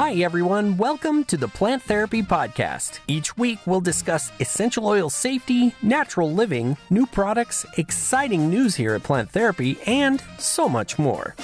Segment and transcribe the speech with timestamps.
[0.00, 0.78] Hi, everyone.
[0.78, 3.00] Welcome to the Plant Therapy Podcast.
[3.06, 9.02] Each week, we'll discuss essential oil safety, natural living, new products, exciting news here at
[9.02, 11.36] Plant Therapy, and so much more.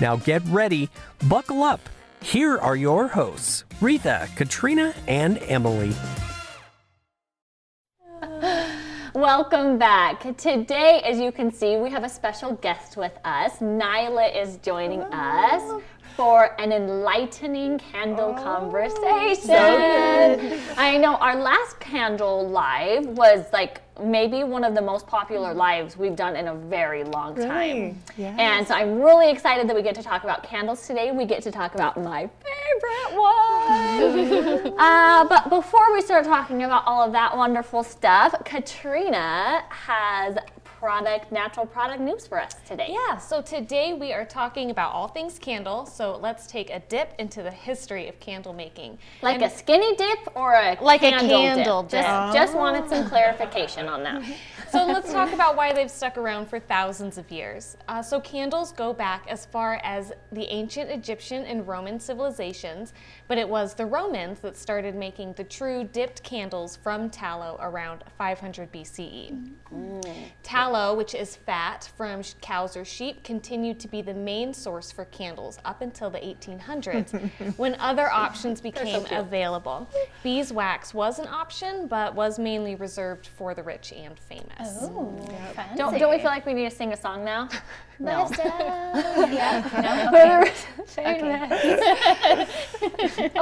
[0.00, 0.90] Now, get ready,
[1.26, 1.80] buckle up.
[2.22, 5.92] Here are your hosts, Retha, Katrina, and Emily.
[9.12, 10.36] Welcome back.
[10.36, 13.58] Today, as you can see, we have a special guest with us.
[13.58, 15.82] Nyla is joining us
[16.16, 19.54] for an enlightening candle Oh, conversation.
[20.76, 25.96] I know our last candle live was like maybe one of the most popular lives
[25.96, 27.48] we've done in a very long time.
[27.50, 27.96] Really?
[28.16, 28.36] Yes.
[28.38, 31.10] And so I'm really excited that we get to talk about candles today.
[31.12, 34.74] We get to talk about my favorite one.
[34.78, 40.36] uh, but before we start talking about all of that wonderful stuff, Katrina has
[40.82, 42.88] product, natural product news for us today.
[42.88, 45.86] Yeah, so today we are talking about all things candle.
[45.86, 48.98] So let's take a dip into the history of candle making.
[49.22, 51.90] Like a skinny dip or a Like a candle candle dip?
[51.92, 52.00] dip.
[52.02, 54.24] Just, just wanted some clarification on that.
[54.72, 57.76] So let's talk about why they've stuck around for thousands of years.
[57.88, 62.94] Uh, so candles go back as far as the ancient Egyptian and Roman civilizations,
[63.32, 68.04] but it was the Romans that started making the true dipped candles from tallow around
[68.18, 69.48] 500 BCE.
[70.42, 75.06] Tallow, which is fat from cows or sheep, continued to be the main source for
[75.06, 79.18] candles up until the 1800s, when other options became cute.
[79.18, 79.88] available.
[80.22, 84.76] Beeswax was an option, but was mainly reserved for the rich and famous.
[84.82, 85.18] Oh,
[85.74, 87.48] don't, don't we feel like we need to sing a song now?
[88.02, 88.24] No.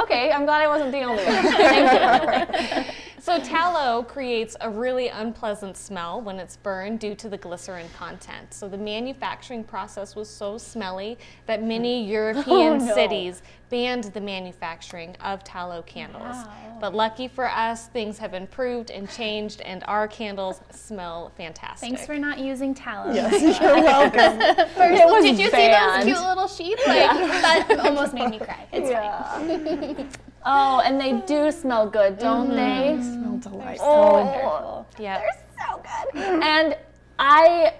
[0.03, 1.42] okay, I'm glad I wasn't the only one.
[1.42, 2.92] Thank you.
[3.20, 8.55] So tallow creates a really unpleasant smell when it's burned due to the glycerin content.
[8.55, 12.94] So the manufacturing process was so smelly that many oh, European no.
[12.94, 16.34] cities banned the manufacturing of tallow candles.
[16.81, 21.88] But lucky for us, things have improved and changed and our candles smell fantastic.
[21.88, 23.12] Thanks for not using tallow.
[23.12, 24.38] Yes, you're welcome.
[24.75, 26.05] First, was did you banned.
[26.05, 26.78] see those cute little sheep?
[26.87, 28.66] Like that almost made me cry.
[28.72, 30.09] It's fine.
[30.44, 32.97] Oh, and they do smell good, don't they?
[32.97, 33.03] They?
[33.03, 33.87] Smell delightful.
[33.88, 35.22] Oh, Yep.
[35.59, 35.83] so
[36.15, 36.25] good.
[36.43, 36.77] And
[37.19, 37.75] I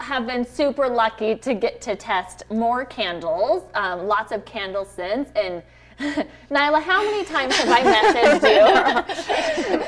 [0.00, 5.30] have been super lucky to get to test more candles, um, lots of candles since.
[5.36, 5.62] And
[6.50, 8.42] Nyla, how many times have I messaged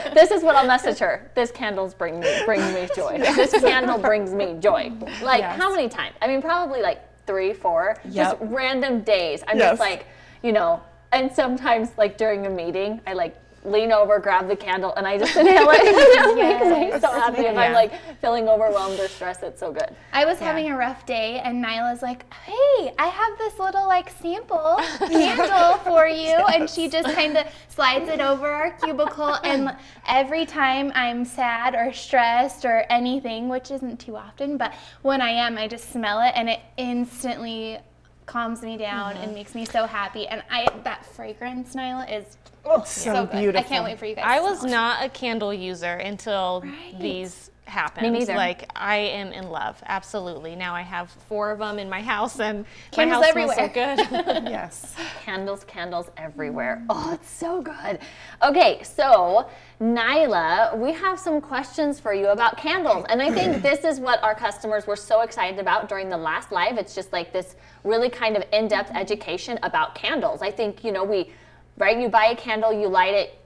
[0.09, 0.15] you?
[0.15, 1.31] this is what I'll message her.
[1.35, 3.19] This candles bring me bring me joy.
[3.37, 4.93] This candle brings me joy.
[5.23, 5.59] Like Yes.
[5.61, 6.15] how many times?
[6.23, 7.97] I mean, probably like three, four.
[8.13, 9.43] Just random days.
[9.49, 9.71] I'm Yes.
[9.73, 10.07] just like,
[10.43, 10.81] you know.
[11.13, 15.19] And sometimes, like during a meeting, I like lean over, grab the candle, and I
[15.19, 15.81] just inhale it.
[15.83, 19.43] it just makes me so happy if I'm like feeling overwhelmed or stressed.
[19.43, 19.95] It's so good.
[20.13, 24.11] I was having a rough day, and Nyla's like, "Hey, I have this little like
[24.11, 29.35] sample candle for you," and she just kind of slides it over our cubicle.
[29.43, 29.75] And
[30.07, 35.31] every time I'm sad or stressed or anything, which isn't too often, but when I
[35.31, 37.79] am, I just smell it, and it instantly
[38.27, 39.35] calms me down and mm-hmm.
[39.35, 40.27] makes me so happy.
[40.27, 42.37] And I that fragrance, Nyla, is
[42.67, 43.39] Oh, so, so good.
[43.39, 43.61] beautiful.
[43.61, 44.25] I can't wait for you guys.
[44.27, 46.99] I was not a candle user until Right.
[47.01, 48.13] these happened.
[48.13, 48.35] Me neither.
[48.37, 50.55] Like I am in love, absolutely.
[50.55, 53.63] Now I have four of them in my house, and Candles my house smells so
[53.63, 53.97] everywhere.
[54.27, 54.45] good.
[54.51, 54.95] Yes.
[55.25, 56.85] Candles, candles everywhere.
[56.91, 58.01] Oh, it's so good.
[58.43, 59.49] Okay, so
[59.81, 63.07] Nyla, we have some questions for you about candles.
[63.09, 66.53] And I think this is what our customers were so excited about during the last
[66.53, 66.77] live.
[66.79, 70.43] It's just like this really kind of in depth education about candles.
[70.43, 71.33] I think, you know, we,
[71.77, 73.39] right, you buy a candle, you light it,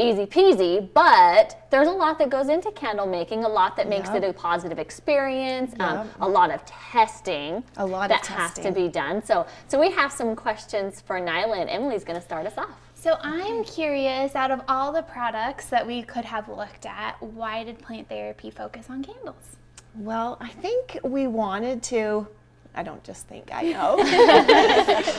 [0.00, 4.08] easy peasy, but there's a lot that goes into candle making, a lot that makes
[4.10, 4.22] Yep.
[4.22, 8.70] it a positive experience, um, a lot of testing A lot of that has to
[8.70, 9.24] be done.
[9.24, 12.78] So, so we have some questions for Nyla, and Emily's going to start us off.
[12.94, 17.64] So I'm curious, out of all the products that we could have looked at, why
[17.64, 19.56] did plant therapy focus on candles?
[19.96, 22.28] Well, I think we wanted to.
[22.74, 23.96] I don't just think, I know.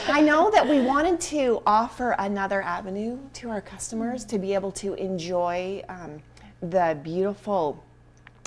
[0.08, 4.72] I know that we wanted to offer another avenue to our customers to be able
[4.72, 6.22] to enjoy um,
[6.62, 7.82] the beautiful,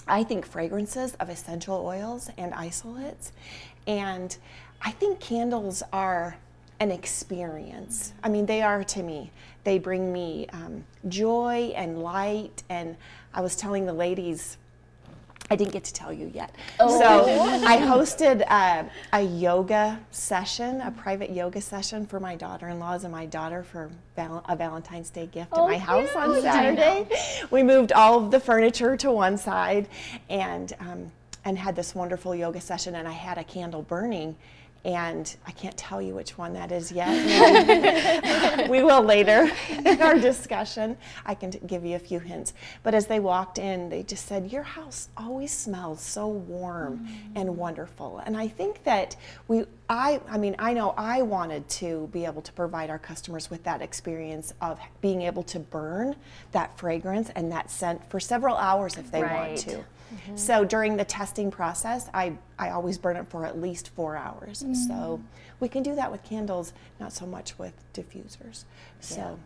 [0.07, 3.33] I think, fragrances of essential oils and isolates.
[3.85, 4.35] And
[4.81, 6.37] I think candles are
[6.79, 8.13] an experience.
[8.23, 9.31] I mean, they are to me.
[9.63, 12.63] They bring me um, joy and light.
[12.69, 12.97] And
[13.33, 14.57] I was telling the ladies,
[15.51, 16.55] I didn't get to tell you yet.
[16.79, 16.85] So
[17.65, 23.25] I hosted uh, a yoga session, a private yoga session for my daughter-in-laws and my
[23.25, 27.07] daughter for val- a Valentine's Day gift at my house on Saturday.
[27.51, 29.87] We moved all of the furniture to one side
[30.29, 31.11] and um,
[31.45, 32.95] and had this wonderful yoga session.
[32.95, 34.35] And I had a candle burning,
[34.85, 37.09] And I can't tell you which one that is yet.
[38.69, 40.97] we will later in our discussion.
[41.25, 42.53] I can t- give you a few hints.
[42.83, 47.41] But as they walked in, they just said, Your house always smells so warm mm.
[47.41, 48.21] and wonderful.
[48.25, 49.15] And I think that
[49.47, 53.49] we, I, I mean, I know I wanted to be able to provide our customers
[53.49, 56.15] with that experience of being able to burn
[56.51, 59.47] that fragrance and that scent for several hours if they Right.
[59.47, 59.85] want to.
[60.13, 60.35] Mm-hmm.
[60.37, 64.63] So during the testing process, I, I always burn it for at least four hours.
[64.63, 64.75] Mm.
[64.75, 65.21] So
[65.59, 68.65] we can do that with candles, not so much with diffusers.
[68.99, 69.39] So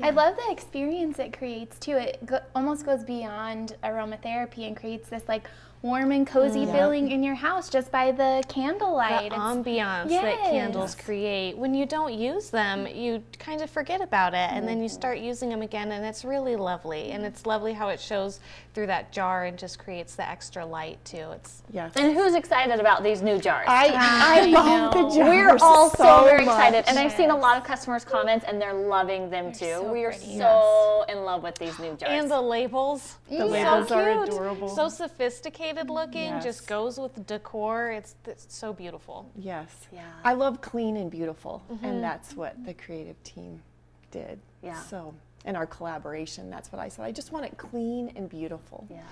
[0.00, 1.96] I love the experience it creates too.
[1.96, 5.48] It go- almost goes beyond aromatherapy and creates this like
[5.82, 9.30] warm and cozy mm, feeling in your house just by the candlelight.
[9.30, 11.58] the It's- ambiance that candles create.
[11.58, 14.92] When you don't use them, you kind of forget about it, and then you mm.
[14.92, 17.10] start using them again, and it's really lovely.
[17.10, 18.38] And it's lovely how it shows
[18.74, 21.30] through that jar and just creates the extra light too.
[21.32, 21.92] It's yes.
[21.96, 23.66] And who's excited about these new jars?
[23.68, 26.54] I, I love the jars We're all so, very much.
[26.54, 29.66] excited, and I've seen a lot of customers' comments, and they're loving them too.
[29.66, 30.38] so we are pretty.
[30.38, 32.12] so in love with these new jars.
[32.12, 33.16] and the labels.
[33.30, 34.68] Mm, the labels so are adorable.
[34.68, 36.44] So sophisticated looking, Yes.
[36.44, 37.90] just goes with decor.
[37.92, 39.30] It's, it's so beautiful.
[39.36, 39.68] Yes.
[39.92, 40.02] Yeah.
[40.24, 43.62] I love clean and beautiful, and that's what the creative team
[44.10, 44.38] did.
[44.62, 44.80] Yeah.
[44.82, 45.14] So
[45.44, 47.04] in our collaboration, that's what I said.
[47.04, 48.86] I just want it clean and beautiful.
[48.90, 49.02] yeah,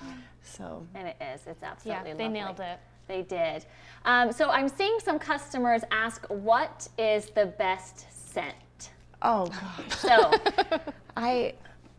[0.43, 1.41] So and it is.
[1.47, 2.39] It's absolutely Yeah, they lovely.
[2.39, 2.79] nailed it.
[3.07, 3.65] They did.
[4.05, 8.91] Um, so I'm seeing some customers ask, "What is the best scent?"
[9.21, 10.31] oh gosh, So
[11.17, 11.55] I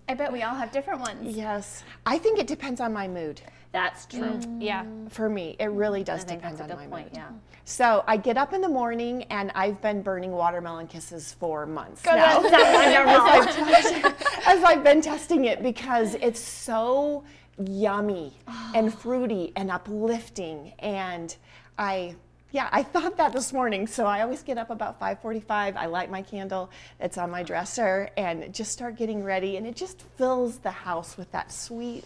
[0.08, 1.36] I bet we all have different ones.
[1.36, 3.40] yes, I think it depends on my mood.
[3.72, 4.20] That's true.
[4.20, 4.62] Mm.
[4.62, 4.84] Yeah.
[5.08, 7.06] For me, it really does depend on my point.
[7.06, 7.16] mood.
[7.16, 7.28] Yeah.
[7.64, 12.02] So I get up in the morning and I've been burning watermelon kisses for months
[12.02, 12.40] Go now.
[12.42, 12.46] to-
[14.46, 17.24] as I've been testing it because it's so
[17.58, 18.36] yummy
[18.74, 21.34] and fruity and uplifting and
[21.78, 22.16] I
[22.50, 23.86] yeah, I thought that this morning.
[23.86, 25.74] So I always get up about 5:45.
[25.74, 26.70] I light my candle.
[27.00, 31.16] It's on my dresser and just start getting ready and it just fills the house
[31.16, 32.04] with that sweet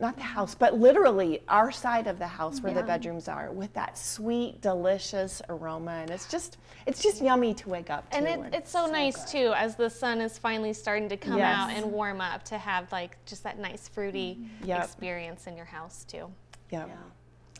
[0.00, 3.72] not the house, but literally our side of the house where the bedrooms are with
[3.74, 5.92] that sweet, delicious aroma.
[5.92, 6.56] And it's just
[6.86, 8.16] it's just yummy to wake up to.
[8.16, 11.54] And it, it's so, nice too, as the sun is finally starting to come Yes.
[11.56, 14.84] out and warm up, to have like just that nice fruity Yep.
[14.84, 16.30] experience in your house too.
[16.70, 16.86] yeah.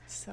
[0.07, 0.33] So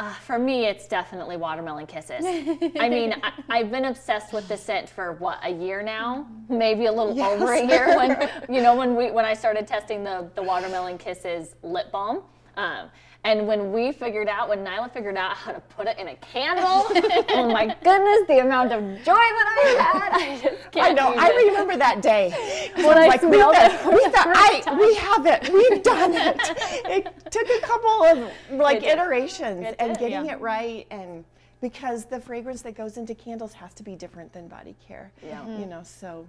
[0.00, 2.24] Uh, for me, it's definitely watermelon kisses.
[2.80, 6.86] I mean, I, I've been obsessed with the scent for what a year now, maybe
[6.86, 7.94] a little over a year.
[7.94, 12.22] When you know, when we when I started testing the the watermelon kisses lip balm.
[12.56, 12.88] Um,
[13.22, 16.16] and when we figured out, when Nyla figured out how to put it in a
[16.16, 16.86] candle,
[17.30, 20.12] oh my goodness, the amount of joy that I had!
[20.20, 21.14] I just can't I know.
[21.18, 22.70] I remember that day.
[22.76, 25.52] When I like, we, smelled thought- it we thought, I, we have it.
[25.52, 26.40] We've done it.
[26.86, 30.32] It took a couple of like It iterations It and getting yeah.
[30.32, 31.24] it right and
[31.60, 35.12] because the fragrance that goes into candles has to be different than body care.
[35.22, 35.42] Yeah.
[35.44, 35.68] You mm-hmm.
[35.68, 36.26] know, so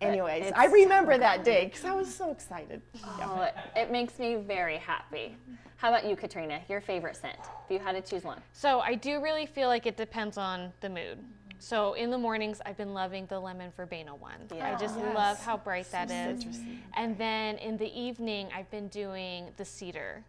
[0.00, 2.80] Uh, anyways, it's I remember that day because I was so excited.
[3.22, 5.36] Oh, it, it makes me very happy.
[5.76, 6.60] How about you, Katrina?
[6.68, 7.36] Your favorite scent?
[7.64, 8.40] If you had to choose one.
[8.52, 11.18] So I do really feel like it depends on the mood.
[11.58, 14.48] So in the mornings, I've been loving the lemon verbena one.
[14.62, 15.14] I just oh, Yes.
[15.14, 16.42] love how bright that is.
[16.42, 16.64] citrusy.
[16.94, 20.24] And then in the evening, I've been doing the cedar.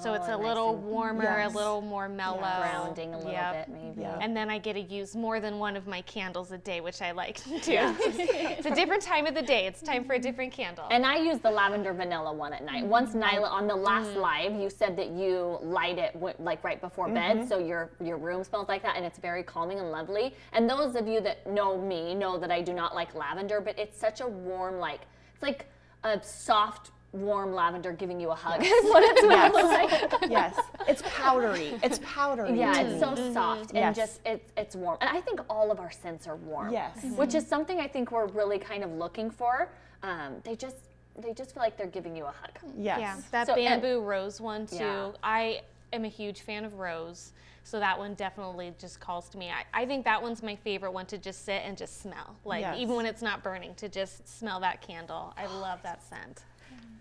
[0.00, 1.52] So it's Oh, a nice little warmer, Yes.
[1.52, 2.38] a little more mellow.
[2.38, 3.66] grounding a little Yep.
[3.66, 4.02] bit, maybe.
[4.02, 4.18] Yeah.
[4.20, 7.02] And then I get to use more than one of my candles a day, which
[7.02, 7.78] I like to do.
[7.78, 9.66] it's a different time of the day.
[9.66, 10.86] It's time for a different candle.
[10.90, 12.84] And I use the lavender vanilla one at night.
[12.86, 13.22] Once mm-hmm.
[13.22, 14.16] Nyla, on the last mm.
[14.16, 17.48] live, you said that you light it like right before bed, mm-hmm.
[17.48, 20.34] so your your room smells like that, and it's very calming and lovely.
[20.52, 23.78] And those of you that know me know that I do not like lavender, but
[23.78, 25.00] it's such a warm, like
[25.34, 25.66] it's like
[26.04, 28.62] a soft, warm lavender giving you a hug.
[28.62, 30.22] Is what it smells like.
[30.30, 31.78] yes, it's powdery.
[31.82, 32.58] It's powdery.
[32.58, 33.00] Yeah, to it's me.
[33.00, 33.96] so soft and Yes.
[33.96, 34.98] just it's it's warm.
[35.00, 36.72] And I think all of our scents are warm.
[36.72, 37.00] Yes.
[37.04, 37.16] Mhm.
[37.16, 39.70] Which is something I think we're really kind of looking for.
[40.02, 40.76] Um, they just
[41.18, 42.58] they just feel like they're giving you a hug.
[42.78, 43.00] Yes.
[43.00, 44.76] Yeah, that So, and- bamboo rose one too.
[44.76, 45.10] Yeah.
[45.22, 45.62] I
[45.92, 47.32] am a huge fan of rose,
[47.64, 49.50] so that one definitely just calls to me.
[49.50, 52.36] I, I think that one's my favorite one to just sit and just smell.
[52.44, 52.76] Like Yes.
[52.78, 55.34] even when it's not burning, to just smell that candle.
[55.36, 56.44] I love that scent.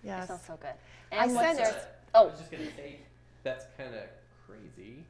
[0.03, 0.27] Yes.
[0.27, 0.74] smells so good.
[1.12, 1.84] I And what's sent- yours?
[2.13, 3.00] I Oh, was just gonna say
[3.44, 4.01] that's kind of
[4.48, 5.03] crazy.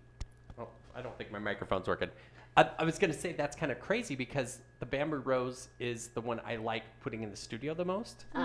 [0.57, 2.09] Oh, I don't think my microphone's working.
[2.57, 6.21] I, I was gonna say that's kind of crazy because the bamboo rose is the
[6.21, 8.39] one I like putting in the studio the most, oh,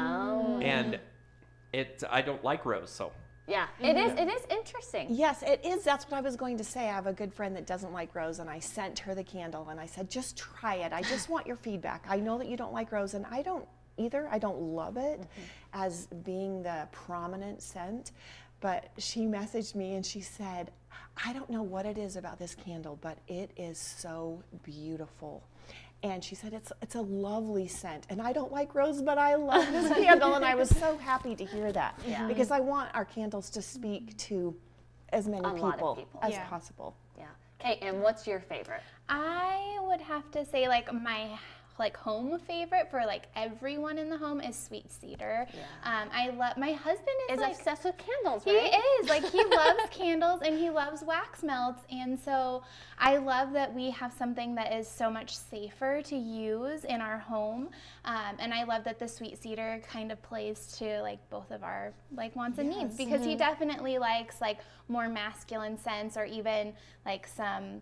[0.60, 0.62] mm.
[0.64, 1.00] and
[1.72, 3.10] it I don't like rose, so
[3.46, 3.66] yeah.
[3.80, 3.84] Mm-hmm.
[3.84, 4.18] It is.
[4.20, 5.06] It is interesting.
[5.10, 5.82] Yes, it is.
[5.84, 6.82] That's what I was going to say.
[6.88, 9.68] I have a good friend that doesn't like rose, and I sent her the candle,
[9.68, 10.92] and I said, just try it.
[10.94, 12.06] I just want your feedback.
[12.08, 14.28] I know that you don't like rose, and I don't either.
[14.30, 15.42] I don't love it mm-hmm.
[15.72, 18.12] as being the prominent scent,
[18.60, 20.70] but she messaged me and she said,
[21.24, 25.44] I don't know what it is about this candle, but it is so beautiful.
[26.02, 29.36] And she said it's it's a lovely scent, and I don't like rose, but I
[29.36, 32.26] love this candle, and I was so happy to hear that Yeah.
[32.28, 34.16] because I want our candles to speak mm-hmm.
[34.34, 34.56] to
[35.14, 36.20] as many A lot of people, people.
[36.22, 36.44] as Yeah.
[36.46, 36.94] possible.
[37.16, 37.24] Yeah.
[37.60, 38.82] Okay, and what's your favorite?
[39.08, 41.38] I would have to say like my
[41.78, 45.47] like home favorite for like everyone in the home is sweet cedar.
[45.83, 49.09] Um, I love my husband is Is like obsessed with candles, he is.
[49.09, 51.83] Like he loves candles and he loves wax melts.
[51.90, 52.62] And so
[52.99, 57.19] I love that we have something that is so much safer to use in our
[57.19, 57.71] home.
[58.04, 61.64] Um, and I love that the sweet cedar kind of plays to like both of
[61.64, 62.97] our like wants and needs.
[62.97, 66.73] Because he definitely likes like more masculine scents or even
[67.04, 67.81] like some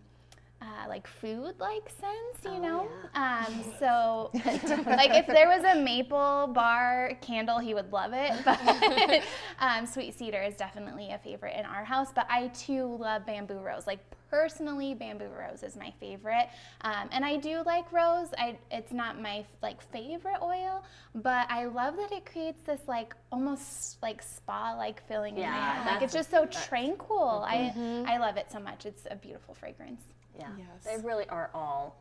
[0.63, 2.87] uh, like food like scents, you know?
[3.15, 4.31] Um, so,
[4.87, 8.33] like, if there was a maple bar candle, he would love it.
[8.45, 9.23] But
[9.59, 12.09] um, sweet cedar is definitely a favorite in our house.
[12.15, 13.87] But I too love bamboo rose.
[13.87, 13.99] Like,
[14.31, 16.49] personally, bamboo rose is my favorite.
[16.83, 18.29] Um, and I do like rose.
[18.39, 23.15] I, it's not my like favorite oil, but I love that it creates this like
[23.31, 25.83] almost like spa like feeling in my Yeah.
[25.87, 27.45] Like, it's just so tranquil.
[27.47, 27.75] I,
[28.07, 28.87] I love it so much.
[28.87, 30.03] It's a beautiful fragrance.
[30.39, 30.49] Yeah.
[30.57, 30.85] Yes.
[30.85, 31.97] They really are all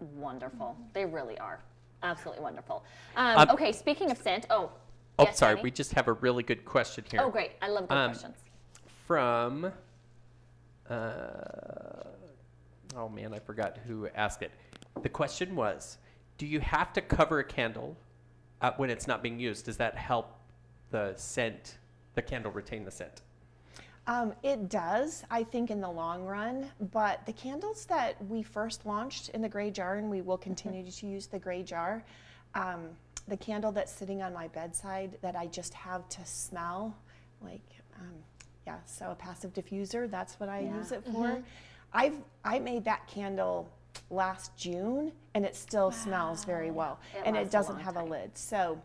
[0.00, 0.76] wonderful.
[0.92, 1.60] They really are.
[2.02, 2.84] Absolutely wonderful.
[3.16, 4.70] Um, Um, okay, speaking of scent, oh.
[5.18, 5.54] Oh, yes, sorry.
[5.54, 5.62] Danny?
[5.64, 7.20] We just have a really good question here.
[7.22, 7.52] Oh, great.
[7.62, 8.36] I love good Um, questions.
[9.06, 9.72] From.
[10.88, 10.94] Uh,
[12.96, 14.52] oh man, I forgot who asked it.
[15.02, 15.98] The question was,
[16.38, 17.96] do you have to cover a candle
[18.60, 19.64] uh, when it's not being used?
[19.64, 20.36] Does that help
[20.90, 21.78] the scent,
[22.14, 23.22] the candle retain the scent?
[24.08, 26.70] Um, it does, I think, in the long run.
[26.92, 30.88] But the candles that we first launched in the gray jar, and we will continue
[30.88, 32.04] to use the gray jar,
[32.54, 32.88] um,
[33.28, 36.96] the candle that's sitting on my bedside that I just have to smell,
[37.42, 38.14] like, um,
[38.66, 41.42] yeah, so a passive diffuser, that's what I use it for.
[41.92, 43.68] I've I made that candle
[44.10, 48.04] last June, and it still smells very well, It and it doesn't long have a
[48.04, 48.38] lid.
[48.38, 48.80] So.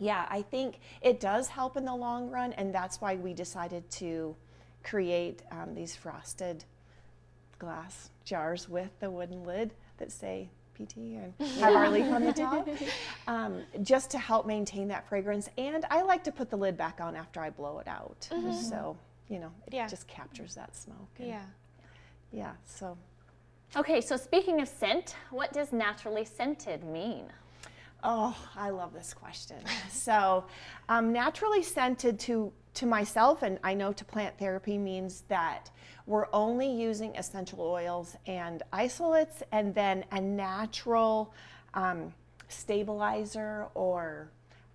[0.00, 3.88] Yeah, I think it does help in the long run, and that's why we decided
[3.92, 4.34] to
[4.82, 6.64] create um, these frosted
[7.58, 12.32] glass jars with the wooden lid that say PT and have our leaf on the
[12.32, 12.66] top,
[13.28, 15.50] um, just to help maintain that fragrance.
[15.58, 18.26] And I like to put the lid back on after I blow it out,
[18.70, 18.96] so
[19.28, 19.86] you know it Yeah.
[19.86, 20.96] just captures that smoke.
[21.18, 21.42] and- Yeah.
[22.32, 22.52] yeah.
[22.64, 22.96] So
[23.76, 27.26] Okay, so speaking of scent, what does naturally scented mean?
[28.02, 29.58] Oh, I love this question.
[29.90, 30.44] so,
[30.88, 35.70] um, naturally scented to to myself, and I know to plant therapy means that
[36.06, 41.34] we're only using essential oils and isolates, and then a natural
[41.74, 42.14] um,
[42.48, 44.30] stabilizer or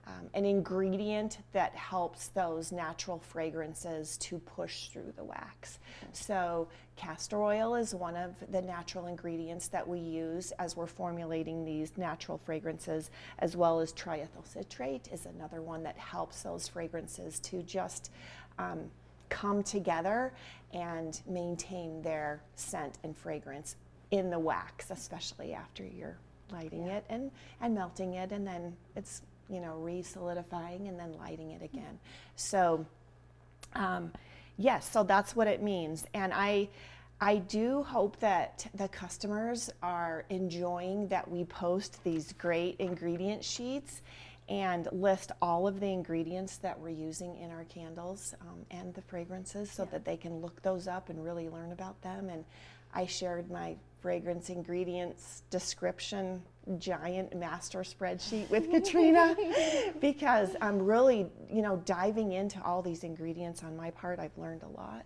[0.08, 5.80] um, an ingredient that helps those natural fragrances to push through the wax.
[6.12, 11.66] So, castor oil is one of the natural ingredients that we use as we're formulating
[11.66, 13.10] these natural fragrances,
[13.40, 18.12] as well as triethyl citrate is another one that helps those fragrances to just
[18.60, 18.92] um,
[19.30, 20.34] come together
[20.74, 23.76] and maintain their scent and fragrance
[24.12, 26.18] in the wax, especially after you're
[26.52, 27.32] lighting it and,
[27.62, 32.00] and melting it, and then it's you know re-solidifying and then lighting it again.
[32.36, 32.86] So
[33.74, 34.12] um,
[34.58, 36.70] yes, so that's what it means, and I.
[37.22, 44.02] I do hope that the customers are enjoying that we post these great ingredient sheets
[44.48, 49.02] and list all of the ingredients that we're using in our candles um, and the
[49.02, 52.30] fragrances so that they can look those up and really learn about them.
[52.30, 52.44] And
[52.96, 56.42] I shared my fragrance ingredients description
[56.80, 59.36] giant master spreadsheet with Katrina
[60.02, 64.20] because I'm really, you know, diving into all these ingredients on my part.
[64.20, 65.06] I've learned a lot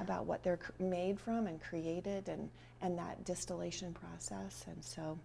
[0.00, 2.48] about what they're made from and created and,
[2.82, 4.64] and that distillation process.
[4.66, 5.18] And so,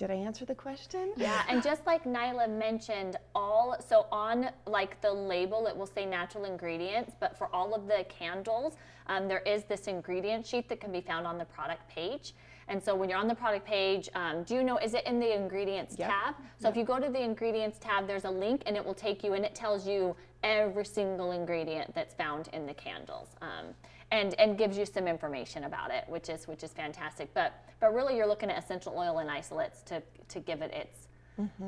[0.00, 1.12] did I answer the question?
[1.16, 6.06] Yeah, and just like Nyla mentioned, all so on like the label it will say
[6.06, 8.76] natural ingredients, but for all of the candles,
[9.08, 12.32] um, there is this ingredient sheet that can be found on the product page.
[12.68, 15.20] And so when you're on the product page, um, do you know is it in
[15.20, 16.08] the ingredients Yep.
[16.08, 16.34] tab?
[16.58, 19.22] So if you go to the ingredients tab, there's a link and it will take
[19.22, 23.28] you and it tells you every single ingredient that's found in the candles.
[23.42, 23.74] Um,
[24.10, 27.32] and, and gives you some information about it, which is which is fantastic.
[27.34, 31.08] But but really, you're looking at essential oil and isolates to to give it its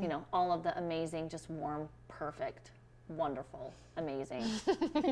[0.03, 2.73] you know, all of the amazing, just warm, perfect,
[3.09, 4.45] wonderful, amazing.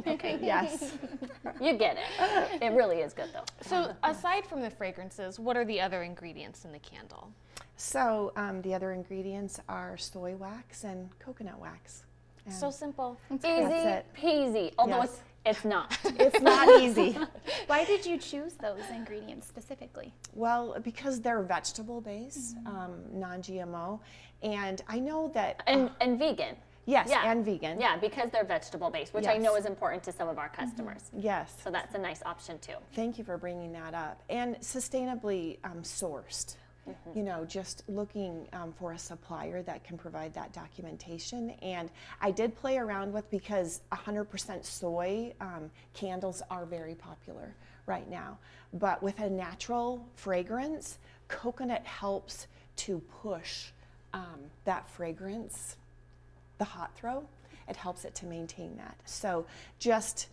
[0.06, 0.92] okay, Yes.
[1.62, 2.62] you get it.
[2.62, 3.44] It really is good though.
[3.62, 7.32] So aside from the fragrances, what are the other ingredients in the candle?
[7.76, 12.02] So um, the other ingredients are soy wax and coconut wax.
[12.50, 13.16] So simple.
[13.32, 14.72] Easy peasy.
[14.78, 15.04] Although Yes.
[15.10, 15.96] it's it's not.
[16.18, 17.16] It's not easy.
[17.66, 20.12] Why did you choose those ingredients specifically?
[20.34, 24.00] Well, because they're vegetable based, um, non GMO.
[24.42, 25.62] And I know that.
[25.66, 26.56] and and vegan.
[26.86, 27.30] yes, Yeah.
[27.30, 27.80] and vegan.
[27.80, 31.10] Yeah, because they're vegetable based, which I know is important to some of our customers.
[31.16, 31.54] Yes.
[31.64, 32.76] So that's a nice option too.
[32.94, 34.22] Thank you for bringing that up.
[34.28, 36.56] And sustainably um, sourced.
[37.14, 41.50] You know, just looking um, for a supplier that can provide that documentation.
[41.62, 47.54] And I did play around with because 100% soy um, candles are very popular
[47.86, 48.38] right now.
[48.72, 52.46] But with a natural fragrance, coconut helps
[52.76, 53.66] to push
[54.12, 55.76] um, that fragrance
[56.58, 57.24] the hot throw,
[57.68, 58.96] it helps it to maintain that.
[59.04, 59.46] So
[59.78, 60.28] just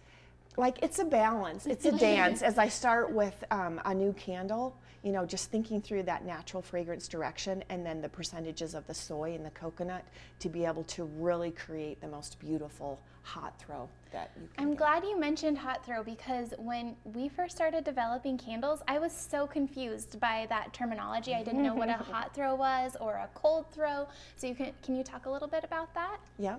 [0.58, 2.42] like it's a balance, it's a dance.
[2.42, 6.62] As I start with um, a new candle, you know, just thinking through that natural
[6.64, 10.04] fragrance direction and then the percentages of the soy and the coconut
[10.40, 14.64] to be able to really create the most beautiful hot throw that you can.
[14.64, 14.78] I'm get.
[14.78, 19.46] glad you mentioned hot throw because when we first started developing candles, I was so
[19.46, 21.34] confused by that terminology.
[21.34, 24.08] I didn't know what a hot throw was or a cold throw.
[24.38, 26.18] So you can can you talk a little bit about that?
[26.40, 26.56] Yeah.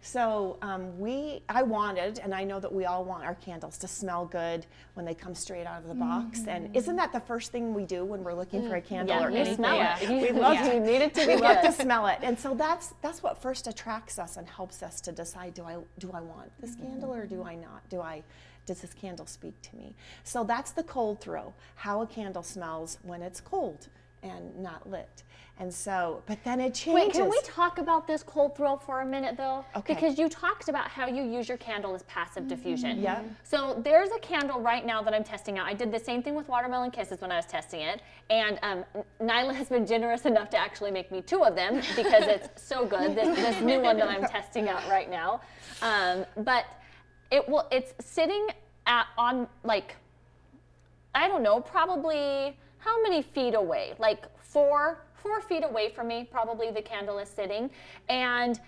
[0.00, 3.88] So um, we, I wanted, and I know that we all want our candles to
[3.88, 6.46] smell good when they come straight out of the box.
[6.48, 9.24] And isn't that the first thing we do when we're looking for a candle Yeah,
[9.26, 9.56] or anything?
[9.56, 9.98] smell Yeah.
[10.00, 10.32] it.
[10.34, 12.94] We love you need it to be we love to smell it, and so that's
[13.00, 16.50] that's what first attracts us and helps us to decide: do I do I want
[16.60, 16.88] this mm-hmm.
[16.88, 17.88] candle or do I not?
[17.88, 18.22] Do I
[18.64, 19.94] does this candle speak to me?
[20.24, 23.88] So that's the cold throw: how a candle smells when it's cold
[24.22, 25.22] and not lit.
[25.58, 26.94] And so, but then it changes.
[26.94, 29.64] Wait, can we talk about this cold throw for a minute though?
[29.76, 29.94] Okay.
[29.94, 33.00] Because you talked about how you use your candle as passive diffusion.
[33.00, 33.22] Yeah.
[33.44, 35.66] So there's a candle right now that I'm testing out.
[35.66, 38.84] I did the same thing with watermelon kisses when I was testing it, and um,
[39.20, 42.86] Nyla has been generous enough to actually make me two of them because it's so
[42.86, 43.14] good.
[43.14, 45.42] This, this new one that I'm testing out right now,
[45.82, 46.64] um, but
[47.30, 47.68] it will.
[47.70, 48.48] It's sitting
[48.86, 49.96] at on like
[51.14, 53.94] I don't know, probably how many feet away?
[53.98, 57.70] Like four, four feet away from me, probably the candle is sitting,
[58.08, 58.60] and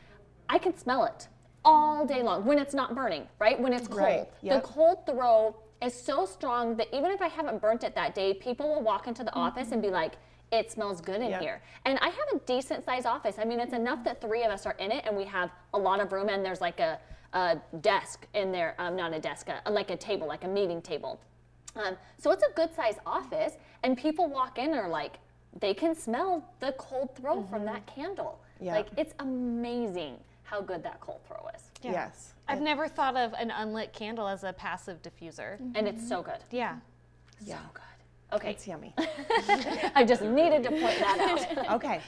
[0.49, 1.29] I can smell it
[1.65, 3.59] all day long when it's not burning, right?
[3.59, 4.01] When it's cold.
[4.01, 4.63] Right, yep.
[4.63, 8.35] The cold throw is so strong that even if I haven't burnt it that day,
[8.35, 10.13] people will walk into the office and be like,
[10.53, 11.41] it smells good in Yep.
[11.41, 11.63] here.
[11.85, 13.37] And I have a decent sized office.
[13.41, 15.79] I mean, it's enough that three of us are in it and we have a
[15.79, 17.01] lot of room and there's like a,
[17.33, 20.81] a desk in there, um, not a desk, a, like a table, like a meeting
[20.81, 21.19] table.
[21.77, 25.19] Um, so it's a good sized office, and people walk in and are like,
[25.61, 28.41] they can smell the cold throw from that candle.
[28.61, 28.75] Yeah.
[28.75, 31.93] Like it's amazing how good that cold throw is, Yeah.
[31.93, 32.33] Yes.
[32.49, 35.59] I've never thought of an unlit candle as a passive diffuser.
[35.75, 36.39] and it's so good.
[36.51, 36.77] Yeah.
[37.41, 37.57] Yeah.
[37.59, 37.83] So good.
[38.37, 38.93] Okay, It's yummy.
[39.95, 41.71] I just needed to point that out.
[41.77, 42.01] Okay.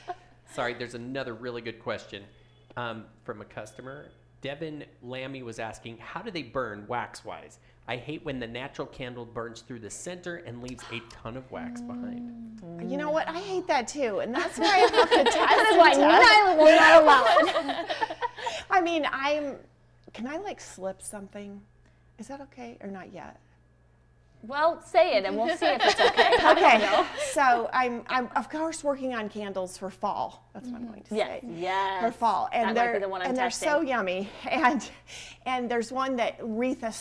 [0.52, 2.24] Sorry, there's another really good question
[2.76, 4.06] um, from a customer.
[4.40, 7.58] Devin Lammy was asking, how do they burn wax wise?
[7.88, 11.50] I hate when the natural candle burns through the center and leaves a ton of
[11.52, 12.60] wax behind.
[12.60, 12.90] Mm.
[12.90, 13.28] You know what?
[13.28, 15.36] I hate that too, and that's why I have to test.
[15.36, 16.32] That is why and test.
[16.32, 17.86] Nyla will not allow it.
[18.70, 19.56] I mean, I'm.
[20.12, 21.60] Can I like slip something?
[22.18, 23.38] Is that okay or not yet?
[24.46, 26.32] Well, say it, and we'll see if it's okay.
[26.46, 27.04] Okay.
[27.32, 30.48] So I'm, I'm of course working on candles for fall.
[30.54, 31.48] That's what I'm going to Yes, say.
[31.56, 32.04] yes.
[32.04, 33.68] For fall, and That they're be the one I'm and they're testing.
[33.68, 34.88] so yummy, and
[35.44, 36.92] and there's one that Retha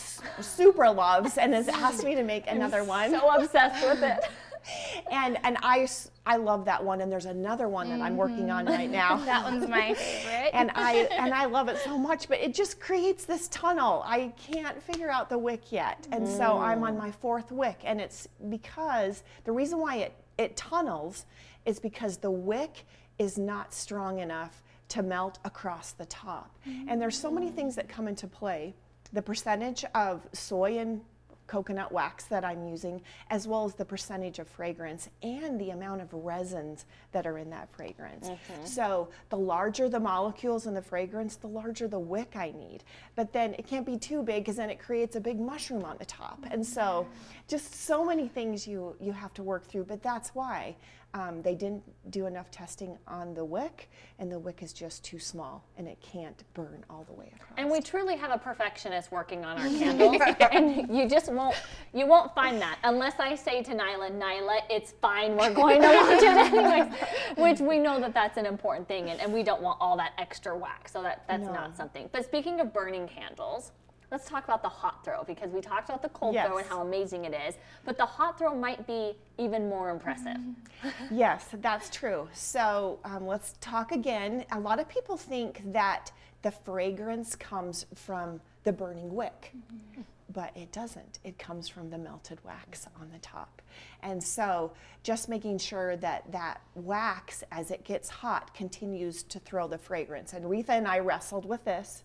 [0.42, 3.10] super loves, and has asked me to make another one.
[3.10, 4.18] So obsessed with it.
[5.10, 5.88] and and I
[6.24, 9.16] I love that one, and there's another one that I'm working on right now.
[9.16, 9.26] Mm-hmm.
[9.36, 10.50] That one's my favorite.
[10.54, 14.02] and I and I love it so much, but it just creates this tunnel.
[14.06, 18.00] I can't figure out the wick yet, and so I'm on my fourth wick, and
[18.00, 21.26] it's because the reason why it it tunnels
[21.64, 22.86] is because the wick
[23.18, 26.56] is not strong enough to melt across the top,
[26.88, 28.74] and there's so many things that come into play.
[29.12, 31.00] The percentage of soy and
[31.46, 36.00] coconut wax that I'm using, as well as the percentage of fragrance and the amount
[36.00, 38.28] of resins that are in that fragrance.
[38.28, 38.64] Mm-hmm.
[38.64, 42.84] So the larger the molecules in the fragrance, the larger the wick I need.
[43.14, 45.96] But then it can't be too big because then it creates a big mushroom on
[45.98, 46.44] the top.
[46.50, 47.06] And so
[47.48, 49.84] just so many things you, you have to work through.
[49.84, 50.76] But that's why
[51.16, 55.18] um, they didn't do enough testing on the wick, and the wick is just too
[55.18, 57.52] small and it can't burn all the way across.
[57.56, 60.20] And we truly have a perfectionist working on our candles,
[60.52, 61.56] and you just won't
[61.94, 65.88] you won't find that unless I say to Nyla, Nyla, it's fine, we're going to
[65.90, 66.92] launch it anyways.
[67.38, 70.12] Which we know that that's an important thing, and, and we don't want all that
[70.18, 71.52] extra wax, so that that's No.
[71.54, 72.10] not something.
[72.12, 73.72] But speaking of burning candles,
[74.10, 76.80] let's talk about the hot throw because we talked about the cold throw and how
[76.82, 80.36] amazing it is, but the hot throw might be even more impressive.
[81.10, 82.28] Yes, that's true.
[82.32, 84.44] So um, let's talk again.
[84.52, 86.10] A lot of people think that
[86.42, 89.52] the fragrance comes from the burning wick,
[90.32, 91.18] but it doesn't.
[91.24, 93.62] It comes from the melted wax on the top.
[94.02, 99.66] And so just making sure that that wax, as it gets hot, continues to throw
[99.66, 100.32] the fragrance.
[100.34, 102.04] And Retha and I wrestled with this.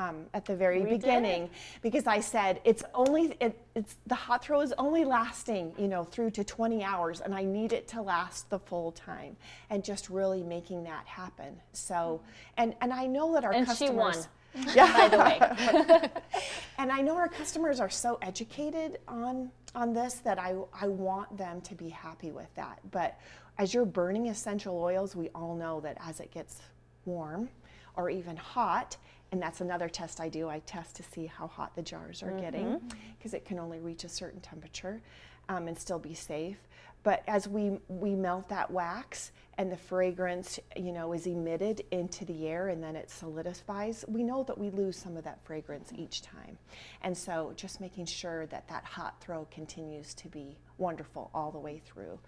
[0.00, 1.00] Um, at the very We did.
[1.00, 1.50] beginning,
[1.82, 6.04] because I said it's only it, it's the hot throw is only lasting you know
[6.04, 9.36] through to 20 hours, and I need it to last the full time,
[9.68, 11.60] and just really making that happen.
[11.72, 12.20] So,
[12.56, 14.16] and and I know that our And she customers.
[14.16, 14.26] won.
[14.74, 14.92] Yeah.
[14.92, 16.10] By the way,
[16.78, 21.36] And I know our customers are so educated on on this that I I want
[21.36, 22.78] them to be happy with that.
[22.90, 23.18] But
[23.58, 26.62] as you're burning essential oils, we all know that as it gets
[27.04, 27.48] warm
[27.96, 28.96] or even hot,
[29.32, 30.48] and that's another test I do.
[30.48, 32.80] I test to see how hot the jars are getting
[33.18, 35.00] because it can only reach a certain temperature
[35.48, 36.58] um, and still be safe.
[37.02, 42.24] But as we we melt that wax and the fragrance, you know, is emitted into
[42.24, 45.92] the air and then it solidifies, we know that we lose some of that fragrance
[45.94, 46.58] each time.
[47.02, 51.58] And so just making sure that that hot throw continues to be wonderful all the
[51.58, 52.18] way through.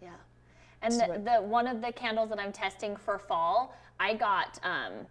[0.00, 0.10] yeah.
[0.84, 4.58] And the, the one of the candles that I'm testing for fall, I got.
[4.64, 5.06] Um,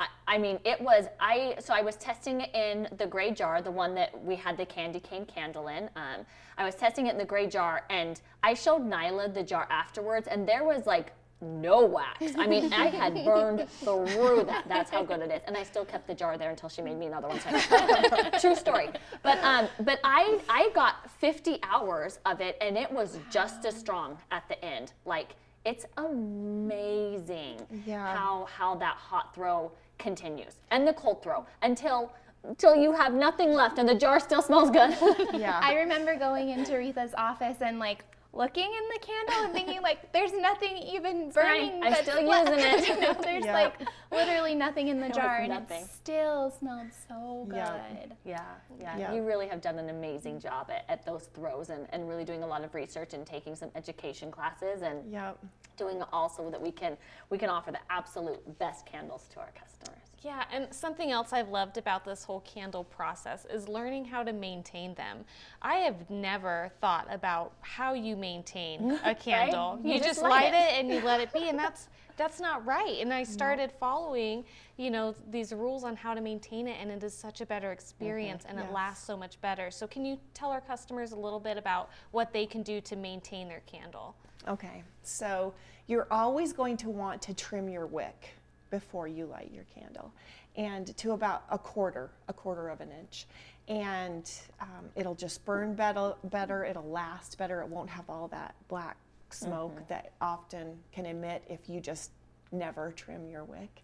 [0.00, 1.54] I, I mean, it was I.
[1.60, 4.66] So I was testing it in the gray jar, the one that we had the
[4.66, 5.84] candy cane candle in.
[5.96, 6.26] Um,
[6.58, 10.26] I was testing it in the gray jar, and I showed Nyla the jar afterwards,
[10.28, 12.34] and there was like no wax.
[12.38, 14.64] I mean, I had burned through that.
[14.68, 16.96] That's how good it is, and I still kept the jar there until she made
[16.98, 17.38] me another one.
[18.40, 18.88] True story.
[19.22, 23.76] But um, but I I got 50 hours of it, and it was just as
[23.76, 24.92] strong at the end.
[25.04, 28.14] Like it's amazing Yeah.
[28.14, 32.12] how how that hot throw continues and the cold throw until
[32.44, 34.94] until you have nothing left and the jar still smells good.
[35.32, 35.58] Yeah.
[35.62, 38.04] I remember going into Retha's office and like
[38.34, 41.82] looking in the candle and thinking like there's nothing even burning.
[41.84, 42.88] I'm that's still left." using it.
[42.88, 43.52] You know, there's Yeah.
[43.52, 43.74] like
[44.12, 45.82] literally nothing in the was jar and nothing.
[45.84, 47.56] it still smelled so good.
[47.56, 48.12] Yeah.
[48.24, 48.42] Yeah,
[48.80, 49.12] yeah, Yeah.
[49.14, 52.42] You really have done an amazing job at, at those throws and, and really doing
[52.42, 55.38] a lot of research and taking some education classes and Yep.
[55.76, 56.96] doing it all so that we can
[57.30, 60.03] we can offer the absolute best candles to our customers.
[60.24, 64.32] Yeah, and something else I've loved about this whole candle process is learning how to
[64.32, 65.18] maintain them.
[65.60, 69.78] I have never thought about how you maintain a candle.
[69.84, 70.56] You You, just just, light light it.
[70.56, 70.80] it.
[70.80, 73.00] and you let it be, and that's that's not right.
[73.00, 74.44] And I started following,
[74.78, 77.72] you know, these rules on how to maintain it, and it is such a better
[77.72, 78.68] experience, and Yes.
[78.68, 79.70] it lasts so much better.
[79.70, 82.96] So, can you tell our customers a little bit about what they can do to
[82.96, 84.14] maintain their candle?
[84.48, 85.52] Okay, so
[85.86, 88.36] you're always going to want to trim your wick
[88.74, 90.12] before you light your candle,
[90.56, 93.26] and to about a quarter, a quarter of an inch,
[93.68, 96.14] and um, it'll just burn better.
[96.24, 97.60] Better, it'll last better.
[97.60, 98.96] It won't have all that black
[99.30, 102.10] smoke that often can emit if you just
[102.50, 103.82] never trim your wick,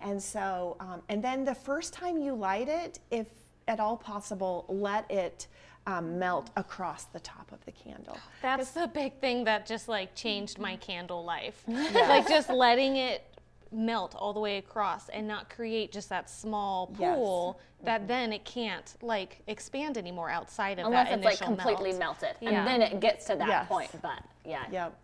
[0.00, 3.26] and so um, and then the first time you light it, if
[3.68, 5.48] at all possible, let it.
[5.86, 8.18] Um, melt across the top of the candle.
[8.42, 11.64] That's the big thing that just like changed my candle life.
[11.66, 13.29] Like just letting it
[13.72, 17.16] melt all the way across and not create just that small Yes.
[17.16, 21.90] pool that then it can't like expand anymore outside of Unless that it's like completely
[21.92, 22.20] melt.
[22.22, 22.36] melted.
[22.40, 22.50] Yeah.
[22.50, 23.68] And then it gets to that Yes.
[23.68, 23.90] point.
[24.02, 24.64] But yeah.
[24.70, 24.96] Yep.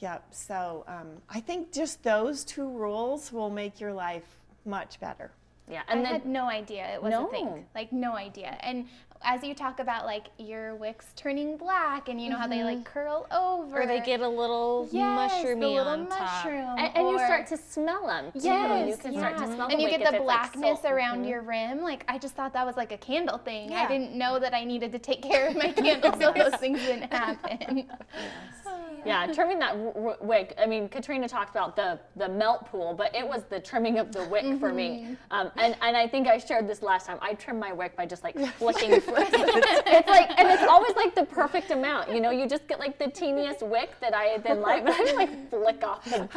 [0.00, 0.24] Yep.
[0.34, 4.36] So um, I think just those two rules will make your life
[4.66, 5.30] much better.
[5.70, 5.82] Yeah.
[5.88, 7.64] I And then had no idea it was a thing.
[7.74, 8.56] Like no idea.
[8.60, 8.86] And
[9.24, 12.78] as you talk about like your wicks turning black and you know how they like
[12.78, 12.84] mm-hmm.
[12.84, 13.82] curl over.
[13.82, 16.20] Or they get a little yes, mushroomy little on top.
[16.20, 16.78] mushroom.
[16.78, 18.40] and, and you start to smell them too.
[18.42, 19.20] Yes, you can yeah.
[19.20, 20.92] start to smell and the you wick get the like, blackness soaked.
[20.92, 21.28] around mm-hmm.
[21.28, 21.80] your rim.
[21.80, 23.72] Like I just thought that was like a candle thing.
[23.72, 26.80] I didn't know that I needed to take care of my candle so those things
[26.80, 27.86] didn't happen.
[29.04, 30.54] Yeah, trimming that wick.
[30.58, 34.12] I mean, Katrina talked about the the melt pool, but it was the trimming of
[34.12, 35.16] the wick for me.
[35.30, 37.18] Um, and and I think I shared this last time.
[37.20, 38.90] I trim my wick by just like flicking.
[38.92, 42.12] it's like, and it's always like the perfect amount.
[42.12, 44.98] You know, you just get like the teeniest wick that I then light, but I
[45.04, 46.28] just like flick off the,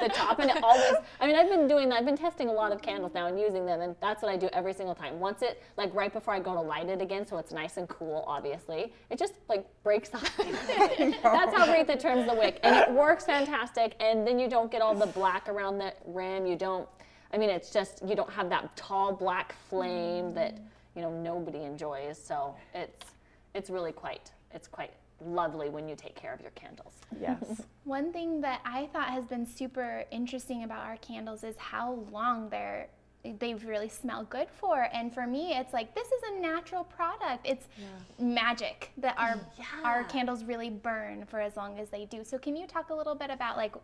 [0.00, 0.94] the top, and it always.
[1.20, 1.98] I mean, I've been doing that.
[1.98, 4.36] I've been testing a lot of candles now and using them, and that's what I
[4.36, 5.20] do every single time.
[5.20, 7.88] Once it like right before I go to light it again, so it's nice and
[7.88, 8.24] cool.
[8.26, 10.36] Obviously, it just like breaks off.
[10.36, 13.94] that's how Retha trims the wick, and it works fantastic.
[14.00, 16.46] And then you don't get all the black around the rim.
[16.46, 16.88] You don't.
[17.32, 20.58] I mean, it's just you don't have that tall black flame that
[20.94, 22.18] you know nobody enjoys.
[22.22, 23.06] So it's
[23.54, 24.92] it's really quite it's quite
[25.24, 26.94] lovely when you take care of your candles.
[27.20, 27.62] Yes.
[27.84, 32.48] One thing that I thought has been super interesting about our candles is how long
[32.50, 32.88] they're
[33.38, 34.88] they really smell good for.
[34.92, 37.46] And for me, it's like this is a natural product.
[37.46, 37.66] It's
[38.18, 39.38] magic that our
[39.84, 42.24] our candles really burn for as long as they do.
[42.24, 43.74] So can you talk a little bit about like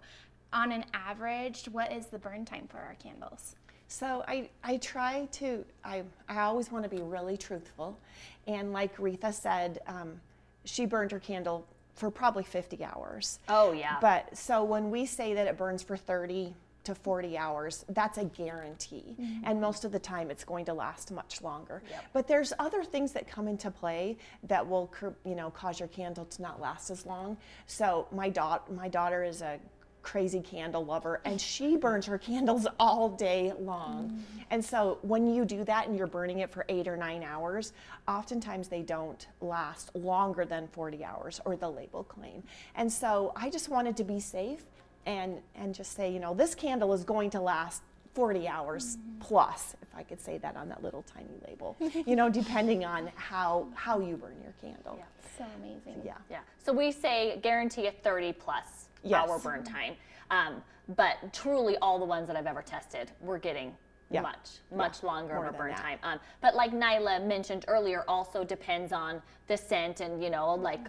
[0.54, 3.56] on an average, what is the burn time for our candles?
[3.88, 7.98] So I, I try to, I, I always want to be really truthful.
[8.46, 10.20] And like Retha said, um,
[10.64, 13.38] she burned her candle for probably 50 hours.
[13.48, 13.98] Oh, yeah.
[14.00, 18.24] But so when we say that it burns for 30 to 40 hours, that's a
[18.24, 19.16] guarantee.
[19.20, 19.44] Mm-hmm.
[19.44, 21.82] And most of the time it's going to last much longer.
[22.12, 24.90] But there's other things that come into play that will
[25.24, 27.36] you know cause your candle to not last as long.
[27.66, 29.58] So my daughter my daughter is a
[30.02, 34.10] crazy candle lover and she burns her candles all day long.
[34.10, 34.42] Mm-hmm.
[34.50, 37.72] And so when you do that and you're burning it for 8 or 9 hours,
[38.06, 42.42] oftentimes they don't last longer than 40 hours or the label claim.
[42.76, 44.64] And so I just wanted to be safe
[45.06, 47.82] and and just say, you know, this candle is going to last
[48.14, 51.76] 40 hours plus, if I could say that on that little tiny label.
[52.06, 54.98] you know, depending on how how you burn your candle.
[55.38, 56.00] So amazing.
[56.04, 56.14] Yeah.
[56.30, 56.40] Yeah.
[56.64, 59.28] So we say guarantee a 30 plus Yes.
[59.28, 59.94] hour burn time.
[60.30, 60.62] Um,
[60.96, 63.76] but truly, all the ones that I've ever tested, we're getting
[64.10, 64.22] Yeah.
[64.22, 65.80] much, much longer more of a burn that.
[65.80, 65.98] time.
[66.02, 70.80] Um, but like Nyla mentioned earlier, also depends on the scent and you know like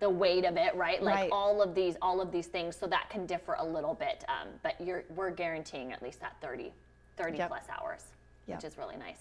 [0.00, 1.02] the weight of it, right?
[1.02, 1.30] Like Right.
[1.30, 2.74] all of these, all of these things.
[2.76, 4.24] So that can differ a little bit.
[4.28, 6.72] Um, but you're we're guaranteeing at least that 30,
[7.16, 7.48] 30 Yep.
[7.48, 8.04] plus hours,
[8.46, 8.58] Yep.
[8.58, 9.20] which is really nice.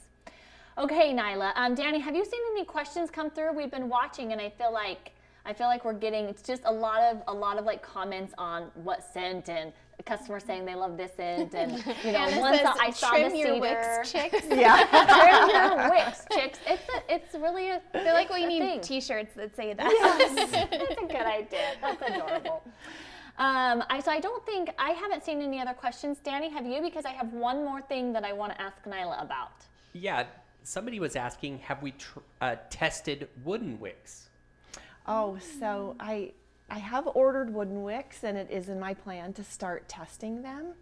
[0.78, 1.52] Okay, Nyla.
[1.56, 3.52] Um, Danny, have you seen any questions come through?
[3.52, 5.12] We've been watching, and I feel like
[5.46, 8.34] I feel like we're getting it's just a lot of a lot of like comments
[8.38, 9.74] on what scent and
[10.06, 11.72] customers saying they love this scent, and
[12.04, 13.60] you know, Anna once says, I saw trim the your cedar.
[13.62, 14.46] wicks, chicks.
[14.50, 14.86] Yeah.
[14.86, 16.60] Trim your wicks, chicks.
[16.68, 17.82] It's a, it's really a.
[17.94, 18.82] I feel like we need thing.
[18.82, 19.90] T-shirts that say that.
[19.92, 21.60] Yes, That's a good idea.
[21.82, 22.64] That's adorable.
[23.38, 26.18] Um, I, so I don't think I haven't seen any other questions.
[26.24, 26.82] Danny, have you?
[26.82, 29.52] Because I have one more thing that I want to ask Nyla about.
[29.94, 30.26] Yeah,
[30.64, 34.28] somebody was asking, have we tr- uh, tested wooden wicks?
[35.08, 36.34] Oh, so I
[36.72, 40.74] I have ordered wooden wicks, and it is in my plan to start testing them.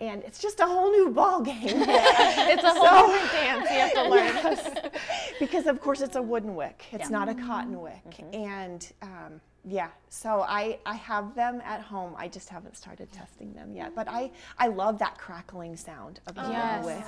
[0.00, 1.56] And it's just a whole new ball game.
[1.62, 4.34] it's a whole different dance you have to learn.
[4.34, 4.90] Yes.
[5.38, 6.84] because of course it's a wooden wick.
[6.92, 7.18] It's Yeah.
[7.18, 8.02] not a cotton wick.
[8.32, 12.14] And um, yeah, so I, I have them at home.
[12.18, 13.94] I just haven't started testing them yet.
[13.94, 16.84] But I, I love that crackling sound of a Yes.
[16.84, 17.06] wooden wick.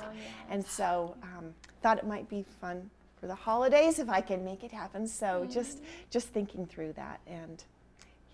[0.49, 4.63] And so um, thought it might be fun for the holidays if I can make
[4.63, 5.07] it happen.
[5.07, 7.63] So just just thinking through that and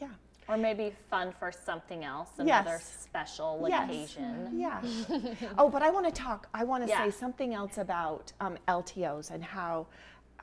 [0.04, 0.10] yeah.
[0.50, 2.98] Or maybe fun for something else, another Yes.
[3.02, 3.90] special Yes.
[3.90, 4.52] occasion.
[4.60, 4.82] Yeah.
[5.58, 6.48] oh, but I want to talk.
[6.54, 7.06] I want to Yeah.
[7.06, 9.88] say something else about um, LTOs and how.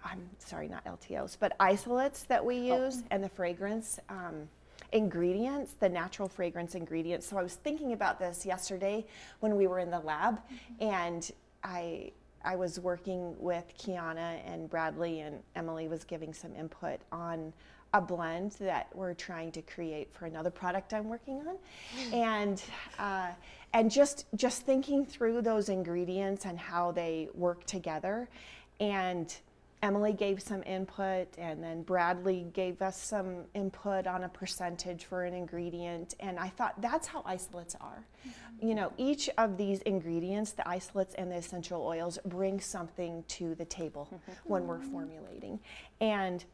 [0.03, 2.87] I'm sorry, not LTOs, but isolates that we Oh.
[2.87, 4.49] use and the fragrance um,
[4.93, 7.27] ingredients, the natural fragrance ingredients.
[7.27, 9.05] So I was thinking about this yesterday
[9.41, 10.41] when we were in the lab,
[10.81, 11.31] and
[11.63, 17.53] I I was working with Kiana and Bradley, and Emily was giving some input on
[17.93, 21.57] a blend that we're trying to create for another product I'm working on,
[21.99, 22.15] mm.
[22.15, 22.63] and
[22.99, 23.31] uh,
[23.73, 28.29] and just just thinking through those ingredients and how they work together,
[28.79, 29.35] and
[29.83, 35.25] Emily gave some input, and then Bradley gave us some input on a percentage for
[35.25, 36.15] an ingredient.
[36.21, 38.05] And I thought that's how isolates are.
[38.29, 38.69] Mm-hmm.
[38.69, 43.55] You know, each of these ingredients, the isolates and the essential oils, bring something to
[43.55, 44.33] the table mm-hmm.
[44.45, 45.59] when we're formulating.
[46.01, 46.45] And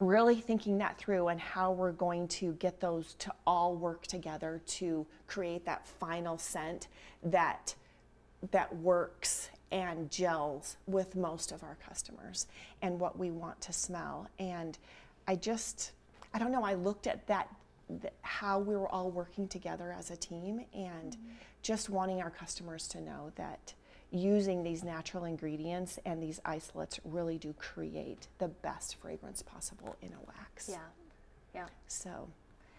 [0.00, 4.60] really thinking that through and how we're going to get those to all work together
[4.66, 6.88] to create that final scent
[7.22, 7.74] that
[8.52, 12.46] that works and gels with most of our customers
[12.80, 14.28] and what we want to smell.
[14.38, 14.78] And
[15.28, 15.92] i just
[16.34, 17.54] i don't know i looked at that
[18.00, 21.32] th- how we were all working together as a team and mm-hmm.
[21.62, 23.74] just wanting our customers to know that
[24.10, 30.08] using these natural ingredients and these isolates really do create the best fragrance possible in
[30.08, 30.78] a wax Yeah.
[31.54, 31.66] Yeah.
[31.86, 32.28] so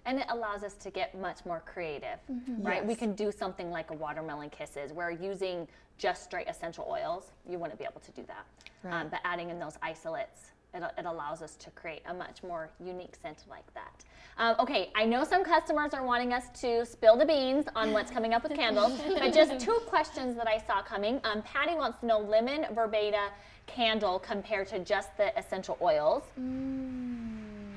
[0.06, 2.20] And it allows us to get much more creative,
[2.60, 2.84] right?
[2.86, 7.60] We can do something like a watermelon kisses where using just straight essential oils, you
[7.60, 8.46] wouldn't be able to do that.
[8.92, 12.70] Um, but adding in those isolates, it, it allows us to create a much more
[12.84, 14.04] unique scent like that.
[14.38, 18.12] Um, okay, I know some customers are wanting us to spill the beans on what's
[18.12, 21.20] coming up with candles, but just two questions that I saw coming.
[21.24, 23.30] Um, Patty wants to know lemon verbena
[23.68, 26.24] candle compared to just the essential oils.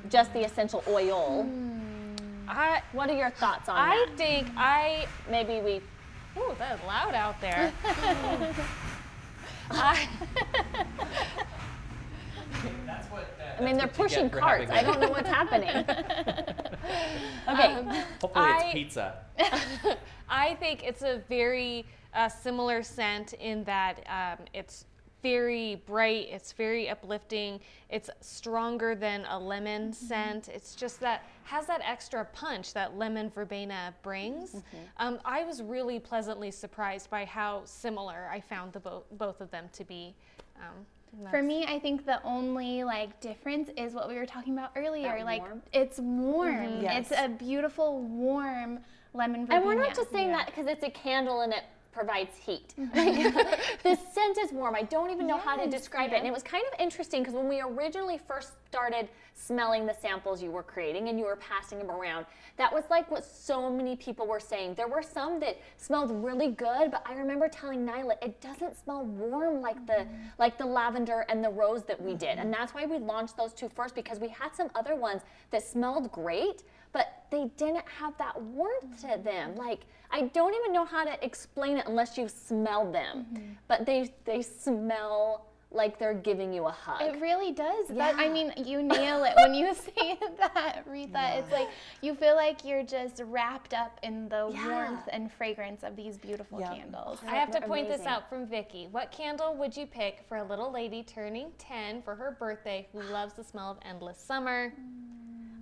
[0.08, 1.48] Just the essential oil.
[2.48, 4.08] I What are your thoughts on I that?
[4.12, 5.80] I think I Maybe we.
[6.40, 7.72] Ooh, that is loud out there.
[9.70, 10.08] I,
[12.86, 13.22] That's what.
[13.40, 14.70] Uh, I mean, they're pushing carts.
[14.70, 15.68] I don't know what's happening.
[17.48, 18.04] okay.
[18.20, 19.18] Hopefully I- it's pizza.
[20.28, 24.84] I think it's a very a similar scent in that um, it's
[25.22, 30.48] very bright, it's very uplifting, it's stronger than a lemon scent.
[30.48, 34.56] It's just that has that extra punch that lemon verbena brings.
[34.98, 39.50] Um, I was really pleasantly surprised by how similar I found the bo- both of
[39.52, 40.14] them to be.
[40.56, 40.86] Um, and
[41.30, 45.18] For me, I think the only like difference is what we were talking about earlier.
[45.18, 45.62] That like warm?
[45.72, 46.56] it's warm.
[46.56, 46.82] Mm-hmm.
[46.82, 47.10] Yes.
[47.10, 48.80] It's a beautiful warm
[49.12, 49.60] lemon verbena.
[49.60, 52.74] And we're not just saying that because it's a candle and it provides heat.
[52.80, 53.36] Mm-hmm.
[53.82, 54.74] the scent is warm.
[54.74, 56.16] I don't even know how to Yes, describe it.
[56.16, 60.42] And it was kind of interesting because when we originally first started smelling the samples
[60.42, 62.26] you were creating and you were passing them around,
[62.56, 64.74] that was like what so many people were saying.
[64.74, 69.04] There were some that smelled really good, but I remember telling Nyla it doesn't smell
[69.04, 70.28] warm like the Mm-hmm.
[70.38, 72.38] like the lavender and the rose that we did.
[72.38, 75.62] And that's why we launched those two first because we had some other ones that
[75.62, 79.24] smelled great, but they didn't have that warmth to mm-hmm.
[79.24, 79.56] them.
[79.56, 83.26] Like I don't even know how to explain it unless you've smelled them.
[83.32, 83.52] Mm-hmm.
[83.68, 87.00] But they they smell like they're giving you a hug.
[87.00, 87.88] It really does.
[87.88, 91.38] That, I mean, you nail it when you say that, Rita.
[91.38, 91.68] It's like
[92.00, 94.68] you feel like you're just wrapped up in the Yeah.
[94.68, 96.74] warmth and fragrance of these beautiful Yep.
[96.74, 97.20] candles.
[97.26, 98.88] I have to They're point this out from Vicky.
[98.90, 103.00] What candle would you pick for a little lady turning 10 for her birthday who
[103.12, 104.74] loves the smell of endless summer?
[104.78, 105.12] Mm.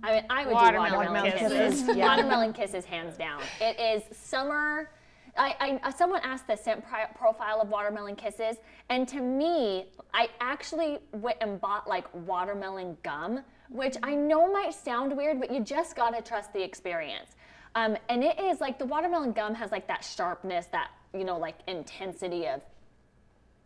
[0.03, 1.81] I mean, I would Watermelon do watermelon kisses.
[1.81, 1.87] kisses.
[1.97, 2.07] Yeah.
[2.07, 3.41] Watermelon kisses, hands down.
[3.59, 4.89] It is summer.
[5.37, 8.57] I, I someone asked the scent pri- profile of watermelon kisses,
[8.89, 14.73] and to me, I actually went and bought like watermelon gum, which I know might
[14.73, 17.35] sound weird, but you just gotta trust the experience.
[17.75, 21.37] Um, and it is like the watermelon gum has like that sharpness, that you know,
[21.37, 22.61] like intensity of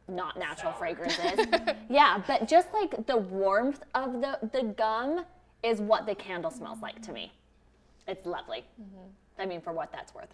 [0.07, 1.45] not natural fragrances.
[1.89, 5.25] yeah, but just like the warmth of the, the gum
[5.65, 7.33] is what the candle smells like to me.
[8.07, 8.63] It's lovely.
[9.39, 10.33] I mean, for what that's worth.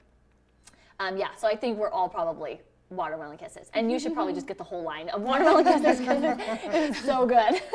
[1.00, 3.72] Um, yeah, so I think we're all probably watermelon kisses.
[3.74, 7.06] And you should probably just get the whole line of watermelon kisses because it's, it's
[7.06, 7.62] so good.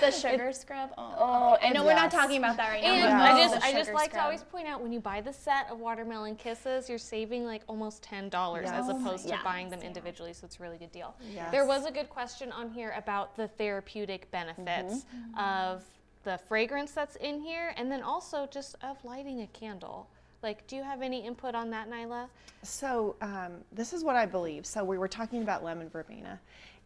[0.00, 0.90] The sugar scrub.
[0.98, 2.92] Oh, Oh, I know we're not talking about that right now.
[2.94, 5.32] And I just, I just sugar like to always point out when you buy the
[5.32, 8.74] set of watermelon kisses, you're saving like almost ten dollars Yes.
[8.84, 9.40] as Oh opposed to yes.
[9.42, 10.32] buying them individually.
[10.34, 11.16] So it's a really good deal.
[11.34, 11.50] Yes.
[11.50, 15.04] There was a good question on here about the therapeutic benefits
[15.38, 15.82] of
[16.28, 20.06] the fragrance that's in here, and then also just of lighting a candle.
[20.42, 22.28] Like, do you have any input on that, Nyla?
[22.62, 24.66] So um, this is what I believe.
[24.66, 26.38] So we were talking about lemon verbena,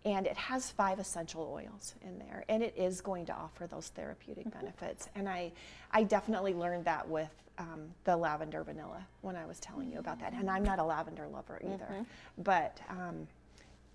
[0.04, 3.88] and it has five essential oils in there, and it is going to offer those
[3.88, 5.08] therapeutic benefits.
[5.16, 5.50] And I,
[5.90, 10.20] I definitely learned that with um, the lavender vanilla when I was telling you about
[10.20, 10.34] that.
[10.34, 12.06] And I'm not a lavender lover either,
[12.38, 12.80] but.
[12.88, 13.26] Um,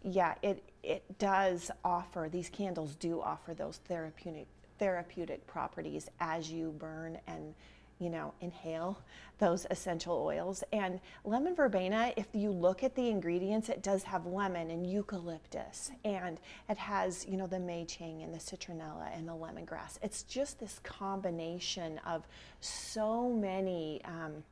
[0.03, 4.47] yeah, it it does offer these candles do offer those therapeutic
[4.79, 7.53] therapeutic properties as you burn and
[7.99, 9.01] you know inhale
[9.39, 14.25] those essential oils and lemon verbena if you look at the ingredients it does have
[14.25, 19.27] lemon and eucalyptus and it has you know the may chang and the citronella and
[19.27, 22.27] the lemongrass it's just this combination of
[22.61, 24.43] so many um,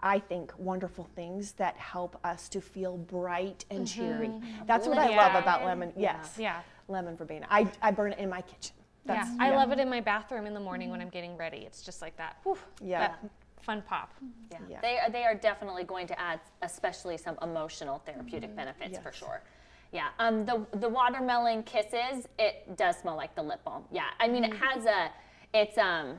[0.00, 4.30] I think wonderful things that help us to feel bright and cheery.
[4.66, 5.92] That's what I love about lemon.
[5.96, 6.36] Yes.
[6.38, 6.60] Yeah.
[6.88, 7.46] Lemon verbena.
[7.50, 8.75] I, I burn it in my kitchen.
[9.06, 11.58] That's, yeah, I love it in my bathroom in the morning when I'm getting ready.
[11.58, 12.36] It's just like that.
[12.42, 13.00] Whew, Yeah.
[13.08, 13.18] That
[13.62, 14.12] fun pop.
[14.52, 14.58] Yeah.
[14.68, 14.80] Yeah.
[14.80, 19.42] They, are, they are definitely going to add, especially some emotional therapeutic benefits for sure.
[19.92, 20.08] Yeah.
[20.18, 23.84] Um, the, the watermelon kisses, it does smell like the lip balm.
[23.90, 24.06] Yeah.
[24.20, 25.10] I mean, it has a,
[25.54, 26.16] it's, um,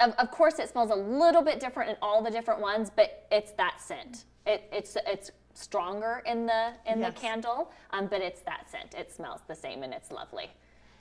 [0.00, 3.26] of, of course, it smells a little bit different in all the different ones, but
[3.30, 4.24] it's that scent.
[4.46, 7.14] It, it's, it's stronger in the, in Yes.
[7.14, 8.94] the candle, um, but it's that scent.
[8.94, 10.50] It smells the same and it's lovely.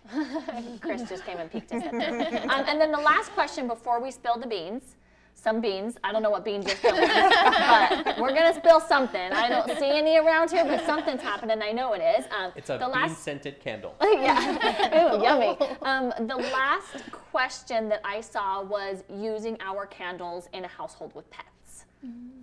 [0.81, 2.43] Chris just came and peeked his head there.
[2.49, 4.95] Um, and then the last question before we spill the beans,
[5.35, 5.97] some beans.
[6.03, 9.31] I don't know what beans you're spilling, but we're gonna spill something.
[9.31, 11.61] I don't see any around here, but something's happening.
[11.61, 12.25] I know it is.
[12.37, 13.95] Um, It's a the bean last scented candle.
[14.01, 15.15] yeah.
[15.15, 15.57] Ooh, yummy.
[15.81, 21.29] Um, the last question that I saw was using our candles in a household with
[21.31, 21.85] pets.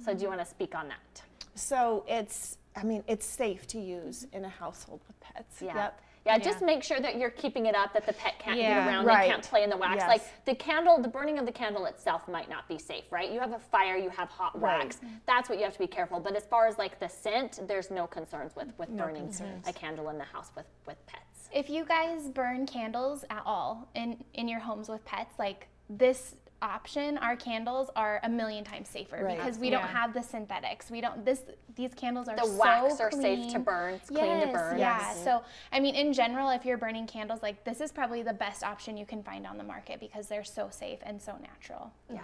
[0.05, 1.23] So do you want to speak on that?
[1.55, 5.61] So it's, I mean, it's safe to use in a household with pets.
[5.63, 5.75] Yeah.
[5.75, 6.01] Yep.
[6.27, 8.81] Yeah, just make sure that you're keeping it up, that the pet can't Yeah.
[8.85, 9.23] get around, Right.
[9.27, 9.97] they can't play in the wax.
[9.99, 10.09] Yes.
[10.09, 13.31] Like the candle, the burning of the candle itself might not be safe, right?
[13.31, 14.81] You have a fire, you have hot Right.
[14.83, 15.01] wax.
[15.27, 16.19] That's what you have to be careful.
[16.19, 19.69] But as far as like the scent, there's no concerns with, with No burning concerns.
[19.69, 21.49] a candle in the house with, with pets.
[21.53, 26.35] If you guys burn candles at all in in your homes with pets, like this
[26.67, 29.37] option, our candles are a million times safer Right.
[29.37, 30.91] because we don't have the synthetics.
[30.91, 31.43] We don't this
[31.75, 34.79] these candles are The so wax are safe to burn, it's clean to burn.
[34.79, 34.99] Yeah.
[34.99, 35.23] Yes.
[35.25, 35.43] So
[35.73, 38.97] I mean, in general, if you're burning candles, like this is probably the best option
[38.97, 41.93] you can find on the market because they're so safe and so natural.
[42.13, 42.21] Yeah.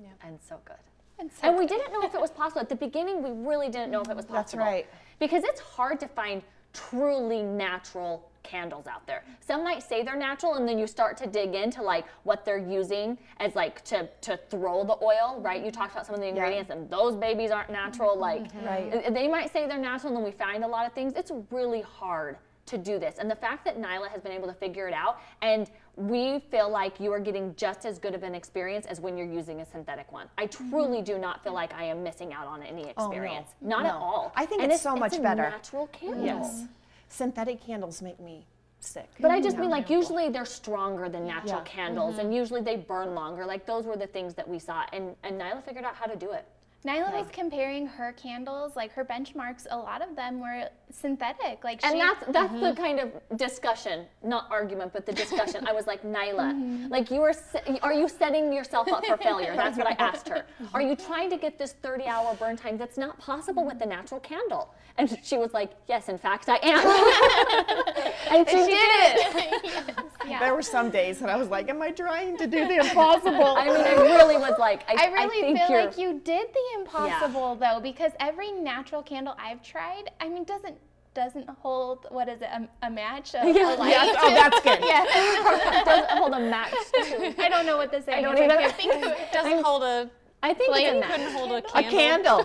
[0.00, 0.10] Yep.
[0.24, 0.76] And so good.
[1.18, 1.48] And so.
[1.48, 2.60] And we didn't know if it was possible.
[2.60, 4.38] At the beginning, we really didn't know if it was possible.
[4.38, 4.86] That's right.
[5.18, 6.42] Because it's hard to find
[6.72, 9.22] truly natural candles out there.
[9.40, 12.58] Some might say they're natural and then you start to dig into like what they're
[12.58, 15.62] using as like to to throw the oil, right?
[15.64, 19.04] You talked about some of the ingredients and those babies aren't natural like Right.
[19.06, 21.12] uh, they might say they're natural and then we find a lot of things.
[21.14, 23.16] It's really hard to do this.
[23.18, 26.68] And the fact that Nyla has been able to figure it out and we feel
[26.68, 29.66] like you are getting just as good of an experience as when you're using a
[29.66, 30.26] synthetic one.
[30.36, 33.48] I truly do not feel like I am missing out on any experience.
[33.62, 34.32] Not at all.
[34.36, 35.42] I think And it's so much a better.
[35.50, 36.24] Natural candle.
[36.24, 36.64] Yes.
[37.08, 38.46] Synthetic candles make me
[38.80, 39.08] sick.
[39.20, 41.64] But I mm, just mean like usually they're stronger than natural Yeah.
[41.64, 43.44] candles and usually they burn longer.
[43.44, 46.16] Like those were the things that we saw and and Nyla figured out how to
[46.16, 46.46] do it.
[46.84, 49.66] Nyla was comparing her candles, like her benchmarks.
[49.70, 51.62] A lot of them were synthetic.
[51.64, 52.82] Like And she, that's that's the mm-hmm.
[52.82, 55.66] kind of discussion, not argument, but the discussion.
[55.66, 56.88] I was like, Nyla, mm-hmm.
[56.88, 57.34] like you are,
[57.82, 59.54] are you setting yourself up for failure?
[59.56, 60.44] That's what I asked her.
[60.74, 64.20] Are you trying to get this 30-hour burn time that's not possible with the natural
[64.20, 64.74] candle?
[64.96, 68.36] And she was like, Yes, in fact, I am.
[68.36, 69.94] and she, did it.
[70.28, 70.40] yeah.
[70.40, 73.56] There were some days that I was like, am I trying to do the impossible?
[73.56, 76.48] I mean, I really was like, I, I really think feel you're, like you did
[76.52, 80.76] the impossible though, because every natural candle I've tried, I mean, doesn't
[81.18, 83.34] doesn't hold what is it a, a match?
[83.34, 83.74] A, Yeah.
[83.74, 83.90] a light?
[83.90, 84.78] Yes, oh, that's good.
[84.92, 85.82] yeah.
[85.84, 87.42] doesn't hold a match to.
[87.44, 88.08] I don't know what this is.
[88.08, 88.56] I don't I either.
[88.56, 89.32] can't think it.
[89.32, 90.08] Doesn't hold a
[90.40, 92.44] I think it's a Couldn't hold a A candle.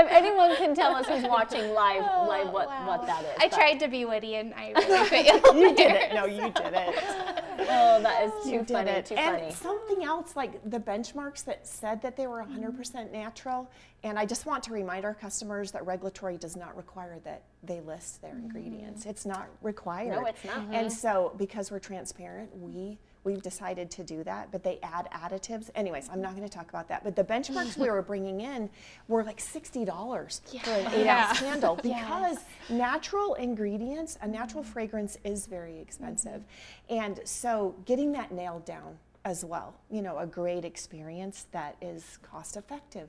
[0.00, 2.86] If anyone can tell us who's watching live, oh, live what, wow.
[2.86, 3.30] what that is.
[3.40, 5.42] I but- tried to be witty and I really failed.
[5.56, 6.14] you did it.
[6.14, 7.44] No, you did it.
[7.58, 8.90] Oh, that is oh, too funny.
[8.90, 9.06] it.
[9.06, 9.52] Too and funny.
[9.52, 13.12] something else, like the benchmarks that said that they were 100% mm-hmm.
[13.12, 13.70] natural.
[14.02, 17.80] And I just want to remind our customers that regulatory does not require that they
[17.80, 19.00] list their ingredients.
[19.00, 19.10] Mm-hmm.
[19.10, 20.16] It's not required.
[20.16, 20.58] No, it's not.
[20.58, 20.88] And mm-hmm.
[20.88, 24.50] so, because we're transparent, we we've decided to do that.
[24.52, 25.68] But they add additives.
[25.74, 27.04] Anyways, I'm not going to talk about that.
[27.04, 28.70] But the benchmarks we were bringing in
[29.08, 32.38] were like $60 for an eight ounce candle because
[32.70, 36.44] natural ingredients, a natural fragrance is very expensive.
[36.88, 42.18] And so getting that nailed down as well, you know, a great experience that is
[42.22, 43.08] cost effective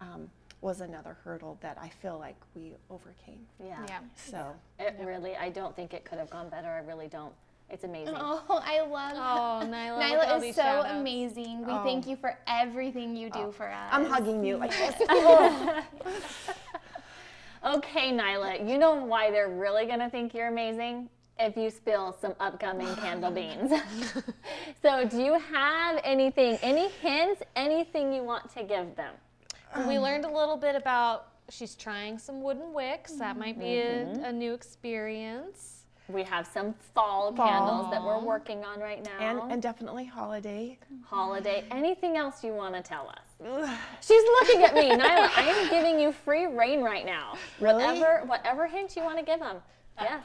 [0.00, 0.30] um,
[0.60, 3.40] was another hurdle that I feel like we overcame.
[3.62, 3.78] Yeah.
[3.88, 3.98] Yeah.
[4.14, 6.68] So It really, I don't think it could have gone better.
[6.68, 7.32] I really don't.
[7.70, 8.14] It's amazing.
[8.16, 11.66] Oh, I love Oh, Nyla, look at all Nyla is so amazing.
[11.66, 13.88] We thank you for everything you do for us.
[13.92, 15.08] I'm hugging you like this.
[17.64, 21.08] Okay, Nyla, you know why they're really going to think you're amazing?
[21.40, 23.72] If you spill some upcoming candle beans.
[24.82, 29.14] so, do you have anything, any hints, anything you want to give them?
[29.88, 33.12] We learned a little bit about she's trying some wooden wicks.
[33.12, 34.24] That might be Mm-hmm.
[34.24, 35.77] a, a new experience.
[36.08, 39.18] We have some fall, candles that we're working on right now.
[39.20, 40.78] and, and definitely holiday.
[41.04, 41.64] holiday.
[41.70, 43.70] Anything else you want to tell us?
[44.00, 45.30] She's looking at me, Nyla.
[45.36, 47.36] I am giving you free rein right now.
[47.60, 47.84] Really?
[47.84, 49.56] Whatever, whatever hint you want to give them.
[50.00, 50.24] Yes.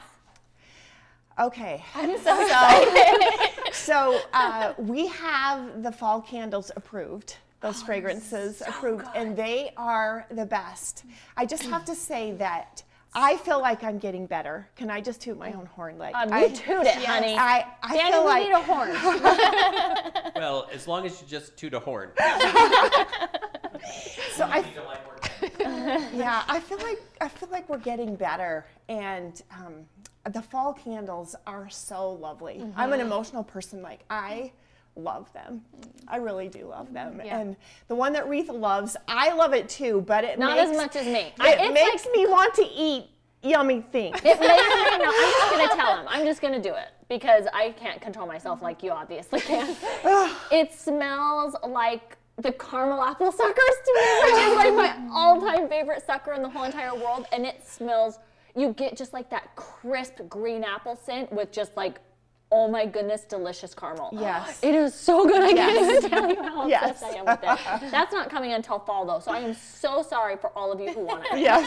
[1.38, 1.84] Okay.
[1.94, 3.74] I'm so excited.
[3.74, 7.36] so uh, we have the fall candles approved.
[7.60, 11.04] Those fragrances approved, and they are the best.
[11.36, 12.82] I just have to say that
[13.14, 14.68] I feel like I'm getting better.
[14.76, 15.98] Can I just toot my own horn?
[15.98, 17.36] Like Um, I, you toot it, honey.
[17.38, 20.32] I, I Danny, feel we like need a horn.
[20.36, 22.10] Well, as long as you just toot a horn.
[24.32, 25.00] so I You don't like
[26.14, 29.86] yeah, I feel like I feel like we're getting better, and um,
[30.32, 32.60] the fall candles are so lovely.
[32.76, 32.92] I'm Mm-hmm.
[32.94, 33.82] an emotional person.
[33.82, 34.52] Like I
[34.96, 35.62] love them.
[36.08, 37.20] I really do love them.
[37.24, 37.40] Yeah.
[37.40, 37.56] And
[37.88, 40.02] the one that Retha loves, I love it too.
[40.06, 41.20] But it Not makes, as much as me.
[41.20, 43.06] It it's makes like- me want to eat
[43.42, 44.18] yummy things.
[44.24, 45.14] It or may not.
[45.14, 46.06] I'm just gonna tell him.
[46.08, 49.76] I'm just gonna do it because I can't control myself like you obviously can.
[50.52, 56.04] it smells like the caramel apple suckers to me, which is like my all-time favorite
[56.04, 57.26] sucker in the whole entire world.
[57.32, 58.18] And it smells.
[58.56, 62.00] You get just like that crisp green apple scent with just like.
[62.56, 64.10] Oh my goodness, delicious caramel.
[64.12, 64.60] Yes.
[64.68, 65.42] It is so good.
[65.42, 65.66] I Yes.
[65.74, 66.90] can't even tell you how Yes.
[67.02, 67.90] obsessed I am with it.
[67.90, 70.90] That's not coming until fall though, so I am so sorry for all of you
[70.92, 71.40] who want it.
[71.40, 71.66] yes.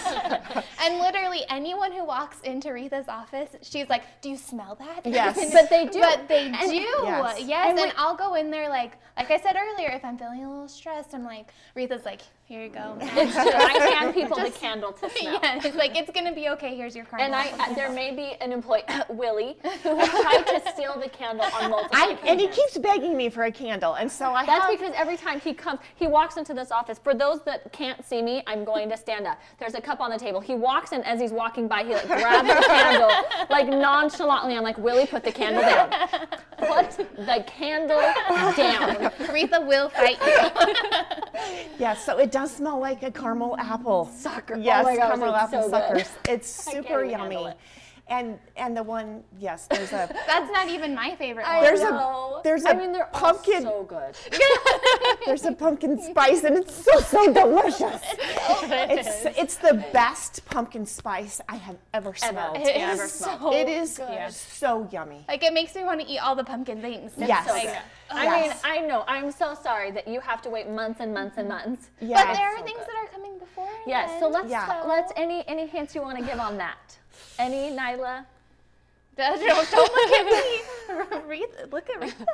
[0.82, 1.27] And literally
[1.58, 5.36] anyone who walks into Retha's office, she's like, "Do you smell that?" Yes.
[5.51, 5.99] But they do.
[5.99, 6.76] But they And- do.
[6.78, 7.41] Yes.
[7.53, 7.70] Yes.
[7.70, 10.43] And And, we- I'll go in there like like I said earlier, if I'm feeling
[10.45, 12.97] a little stressed, I'm like, Retha's like, here you go.
[13.01, 15.39] I hand people the candle to smell.
[15.41, 16.76] yeah, it's like it's gonna be okay.
[16.76, 17.22] Here's your card.
[17.24, 21.10] And I, uh, there may be an employee, Willie, who has tried to steal the
[21.10, 24.39] candle on multiple I, and he keeps begging me for a candle, and so I
[24.43, 24.80] have- That's have.
[24.80, 26.99] because every time he comes, he walks into this office.
[26.99, 29.39] For those that can't see me, I'm going to stand up.
[29.60, 30.39] There's a cup on the table.
[30.39, 31.84] He walks in as he's walking by.
[31.84, 33.12] He like grabs the candle
[33.50, 34.56] like nonchalantly.
[34.56, 35.89] I'm like, Willie, put the candle down.
[36.58, 38.00] Put the candle
[38.56, 39.12] down.
[39.28, 41.14] Aretha will fight you.
[41.80, 44.10] Yes, so it does smell like a caramel apple.
[44.14, 44.56] Sucker.
[44.56, 45.72] Oh Yes, my gosh, caramel apple so good.
[45.72, 46.10] suckers.
[46.28, 47.36] It's super yummy.
[47.36, 47.58] it.
[48.10, 51.62] And and the one, yes, there's a That's not even my favorite one.
[51.62, 52.39] There's a- know.
[52.43, 54.16] there's I a mean, they're pumpkin- all so good.
[55.26, 58.01] there's a pumpkin spice and it's so so delicious.
[58.64, 62.58] It's it's the best pumpkin spice I have ever smelled.
[62.58, 63.41] It Yeah, is ever smelled.
[63.41, 64.32] so It is good.
[64.32, 65.26] so yummy.
[65.28, 67.12] Like it makes me want to eat all the pumpkin things.
[67.18, 67.45] Yes.
[67.47, 67.78] So Like, good.
[68.10, 68.64] I Yes.
[68.64, 69.03] mean, I know.
[69.08, 71.89] I'm so sorry that you have to wait months and months and months.
[71.99, 72.88] but there are so things good.
[72.88, 73.70] that are coming before.
[73.86, 74.10] Yes.
[74.12, 74.84] then, So let's Yeah.
[74.88, 76.97] let's any any hints you want to give on that.
[77.40, 78.26] Any Nyla?
[79.16, 79.40] Don't,
[79.72, 80.62] don't look at me.
[81.18, 82.26] Aretha, look at Rita.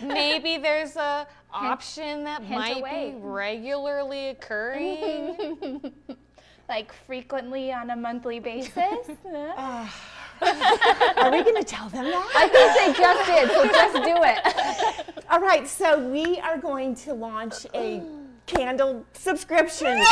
[0.02, 3.14] Maybe there's a option that hint might away.
[3.14, 5.92] be regularly occurring.
[6.68, 9.10] like frequently on a monthly basis.
[9.56, 9.94] Ah.
[10.42, 12.32] Are we going to tell them that?
[12.34, 13.50] I think they just did.
[13.50, 15.24] So just do it.
[15.30, 18.00] All right, so we are going to launch a
[18.46, 19.86] candle subscription.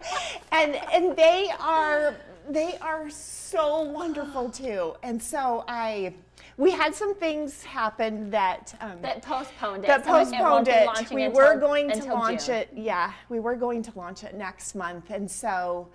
[0.52, 2.14] and and they are
[2.48, 4.94] they are so wonderful too.
[5.02, 6.14] And so I
[6.56, 9.86] we had some things happen that um, That postponed it.
[9.86, 10.88] that so it postponed be it.
[11.14, 12.54] We until- were going to launch June.
[12.56, 12.68] it.
[12.74, 15.88] Yeah, we were going to launch it next month, and so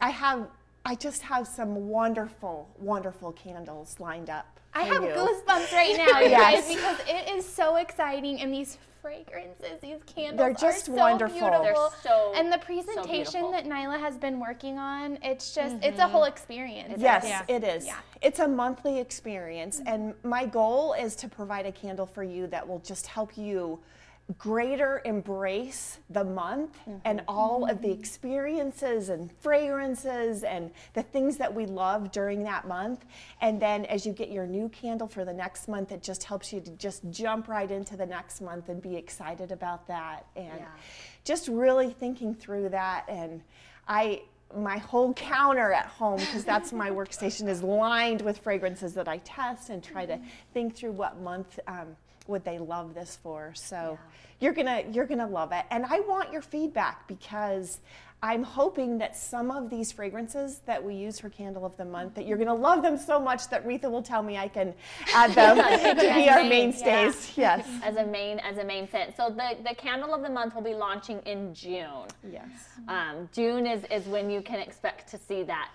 [0.00, 0.48] I have.
[0.84, 4.58] I just have some wonderful, wonderful candles lined up.
[4.72, 5.10] I have you.
[5.10, 6.66] goosebumps right now, you Yes.
[6.66, 10.96] guys, because it is so exciting and these fragrances, these candles They're just are so
[10.96, 11.38] wonderful.
[11.38, 11.62] beautiful.
[11.62, 13.06] They're so- and the presentation
[13.42, 13.52] beautiful.
[13.52, 16.94] that Nyla has been working on, it's just it's a whole experience.
[16.98, 17.42] Yes, Yeah.
[17.48, 17.86] it is.
[17.86, 17.96] Yeah.
[18.22, 22.66] It's a monthly experience, and my goal is to provide a candle for you that
[22.66, 23.78] will just help you
[24.36, 26.76] greater embrace the month
[27.06, 27.28] and mm-hmm.
[27.28, 27.98] all of the mm-hmm.
[27.98, 33.06] experiences and fragrances and the things that we love during that month.
[33.40, 36.52] And then as you get your new candle for the next month, it just helps
[36.52, 40.26] you to just jump right into the next month and be excited about that.
[40.36, 40.66] And Yeah.
[41.24, 43.42] just really thinking through that and
[43.86, 44.22] I
[44.56, 49.18] my whole counter at home because that's my workstation is lined with fragrances that I
[49.18, 50.26] test and try to mm-hmm.
[50.54, 51.96] think through what month um,
[52.28, 53.52] would they love this for.
[53.54, 53.98] So
[54.40, 57.80] you're gonna you're gonna love it, and I want your feedback because
[58.20, 62.14] I'm hoping that some of these fragrances that we use for Candle of the Month
[62.14, 64.74] that you're gonna love them so much that Retha will tell me I can
[65.14, 65.56] add them
[65.96, 67.36] to be our Main, mainstays.
[67.36, 67.66] Yes.
[67.82, 69.16] as a main as a main scent.
[69.16, 72.06] So the the candle of the month will be launching in June.
[72.30, 72.48] Yes.
[72.88, 75.70] Um, June is is when you can expect to see that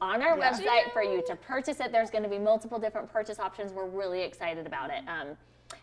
[0.00, 1.90] on our website for you to purchase it.
[1.90, 3.72] There's going to be multiple different purchase options.
[3.72, 5.02] We're really excited about it.
[5.08, 5.36] Um,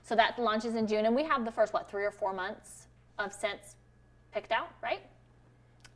[0.04, 2.88] so that launches in June, and we have the first what three or four months
[3.20, 3.76] of scents
[4.34, 5.02] picked out, right?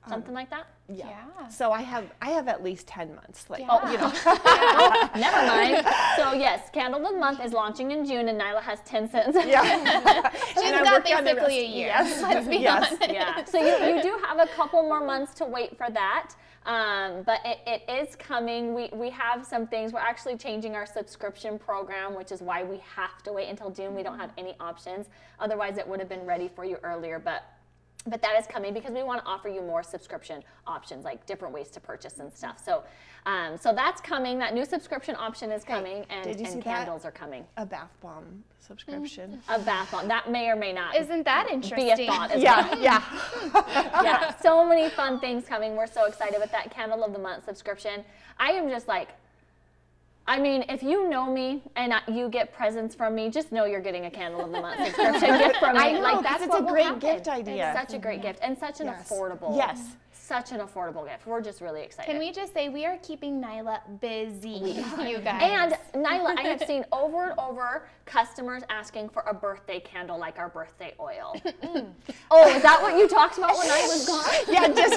[0.06, 0.66] Um, Something like that.
[0.88, 1.08] Yeah.
[1.10, 1.48] Yeah.
[1.50, 3.50] So I have I have at least ten months.
[3.50, 3.92] Like Yeah.
[3.92, 4.12] you know.
[4.26, 5.86] Oh, never mind.
[6.16, 9.38] So yes, Candle of the Month is launching in June, and Nyla has ten scents.
[9.46, 9.62] Yeah.
[10.48, 11.88] She's And I got work on the basically a year.
[11.88, 12.22] Yes.
[12.22, 12.94] Let's be Yes.
[12.94, 13.12] honest.
[13.14, 13.44] yeah.
[13.44, 16.34] So you, you do have a couple more months to wait for that.
[16.70, 18.76] Um, but it, it is coming.
[18.76, 19.91] We, we have some things.
[19.91, 23.95] We're actually changing our subscription program, which is why we have to wait until June.
[23.95, 25.07] We don't have any options.
[25.39, 27.17] Otherwise, it would have been ready for you earlier.
[27.17, 27.43] But
[28.10, 31.53] but that is coming because we want to offer you more subscription options, like different
[31.53, 32.62] ways to purchase and stuff.
[32.64, 32.84] So,
[33.26, 34.39] um, so that's coming.
[34.39, 36.64] That new subscription option is coming, and, did you and see that?
[36.64, 37.45] candles are coming.
[37.57, 39.41] A bath bomb subscription.
[39.49, 42.07] A bath bomb that may or may not Isn't that be a interesting?
[42.07, 42.82] thought as well.
[42.82, 43.03] Yeah,
[43.53, 44.01] yeah.
[44.03, 45.76] yeah, so many fun things coming.
[45.76, 48.03] We're so excited with that Candle of the Month subscription.
[48.38, 49.10] I am just like,
[50.30, 53.66] I mean, if you know me and I- you get presents from me, just know
[53.66, 55.80] you're getting a Candle of the Month subscription gift from me.
[55.80, 57.00] I know, like that's it's a great happen.
[57.00, 57.72] gift idea.
[57.72, 59.10] It's such a great gift and such an Yes.
[59.12, 59.58] affordable.
[59.58, 59.82] Yes.
[60.30, 61.26] Such an affordable gift.
[61.26, 62.08] We're just really excited.
[62.08, 65.74] Can we just say we are keeping Nyla busy, you guys?
[65.96, 70.38] And Nyla, I have seen over and over customers asking for a birthday candle like
[70.38, 71.34] our birthday oil.
[72.30, 74.24] oh, is that what you talked about when I was gone?
[74.48, 74.94] Yeah, just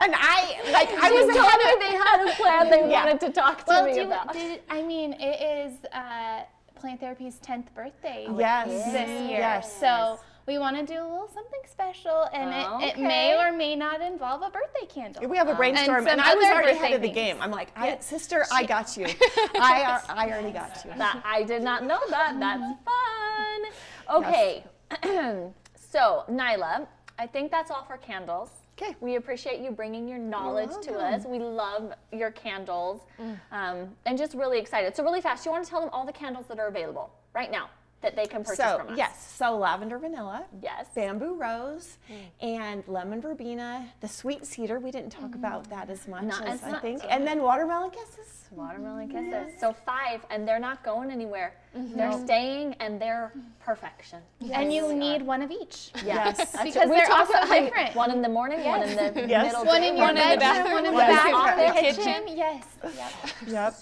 [0.00, 3.04] and I like I was told of they had a plan they Yeah.
[3.04, 4.32] wanted to talk to well, me do, about.
[4.32, 6.40] did, I mean, it is uh,
[6.74, 8.66] Plant Therapy's 10th birthday Yes.
[8.92, 9.38] this year.
[9.38, 9.78] Yes.
[9.78, 10.18] So
[10.48, 13.76] we want to do a little something special, and it, it oh, may or may
[13.76, 15.28] not involve a birthday candle.
[15.28, 17.36] We have a um, brainstorm, and, some I was already ahead of the game.
[17.40, 19.04] I'm like, I, sister, I got you.
[19.60, 20.92] I are, I already got you.
[20.96, 22.40] that I did not know that.
[22.40, 23.66] That's mm-hmm.
[24.08, 24.24] fun.
[24.24, 24.64] Okay.
[25.76, 26.86] so, Nyla,
[27.18, 28.48] I think that's all for candles.
[28.80, 28.96] Okay.
[29.00, 31.26] We appreciate you bringing your knowledge to us.
[31.26, 33.36] We love your candles, mm.
[33.52, 34.96] um, and just really excited.
[34.96, 37.50] So really fast, you want to tell them all the candles that are available right
[37.50, 37.68] now
[38.00, 38.98] that they can purchase So from us?
[38.98, 40.86] yes, so lavender vanilla, Yes.
[40.94, 42.14] bamboo rose, hmm.
[42.40, 43.88] and lemon verbena.
[44.00, 45.34] The sweet cedar, we didn't talk mm-hmm.
[45.44, 46.82] about that as much Not as as I much.
[46.82, 47.02] think.
[47.02, 47.24] And mm-hmm.
[47.24, 48.48] then watermelon kisses.
[48.52, 49.30] Watermelon mm-hmm.
[49.30, 49.60] kisses.
[49.60, 51.54] So five, and they're not going anywhere.
[51.74, 54.20] They're staying, and they're perfection.
[54.52, 55.92] And you need one of each.
[56.04, 57.94] Yes, Because they're talked also about, different.
[57.94, 59.46] One in the morning, one in the Yes.
[59.52, 59.64] middle.
[59.64, 61.22] One day, in your One in the bedroom, bathroom, one in the one in the
[61.32, 62.04] bathroom, kitchen.
[62.26, 62.38] kitchen.
[62.38, 62.64] Yes.
[62.82, 63.14] Yep.
[63.48, 63.74] Yep.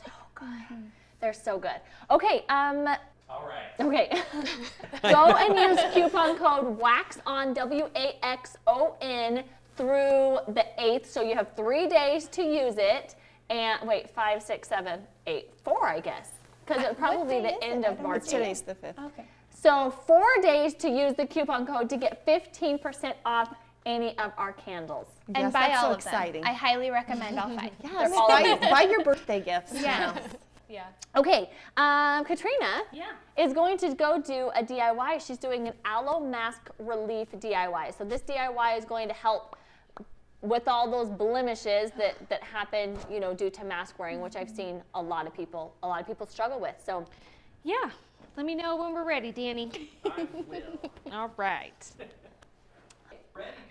[1.21, 1.81] They're so good.
[2.11, 2.89] Okay, um,
[3.29, 3.87] All right.
[3.87, 4.23] okay.
[5.03, 9.45] Go and use coupon code WAX on W A X O N
[9.77, 11.07] through the 8th.
[11.07, 13.15] So you have three days to use it.
[13.51, 16.31] And wait, five, six, seven, eight, four, I guess.
[16.65, 17.89] Because it's probably day the end it?
[17.91, 18.25] Of don't March.
[18.27, 18.99] Today's the fifth.
[18.99, 19.25] Okay.
[19.51, 23.55] So four days to use the coupon code to get 15% off
[23.85, 25.07] any of our candles.
[25.29, 26.13] And Yes, buy that's all so of them.
[26.15, 26.45] exciting.
[26.45, 27.73] I highly recommend all five.
[27.85, 29.73] Yes, all buy, buy your birthday gifts.
[29.75, 30.19] Yeah.
[30.69, 30.87] Yeah.
[31.15, 33.13] Okay, um, Katrina Yeah.
[33.39, 35.25] is going to go do a DIY.
[35.25, 37.97] She's doing an aloe mask relief DIY.
[37.97, 39.57] So this DIY is going to help
[40.43, 44.51] with all those blemishes that, that happen, you know, due to mask wearing, which I've
[44.51, 46.75] seen a lot of people, a lot of people struggle with.
[46.85, 47.07] So
[47.65, 47.91] Yeah.
[48.37, 49.91] Let me know when we're ready, Danny.
[51.13, 51.91] All right.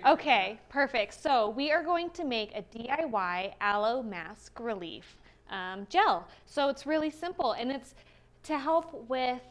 [0.06, 1.14] Okay, perfect.
[1.22, 5.18] So we are going to make a DIY aloe mask relief
[5.50, 6.28] um, gel.
[6.46, 7.96] So it's really simple and it's
[8.44, 9.42] to help with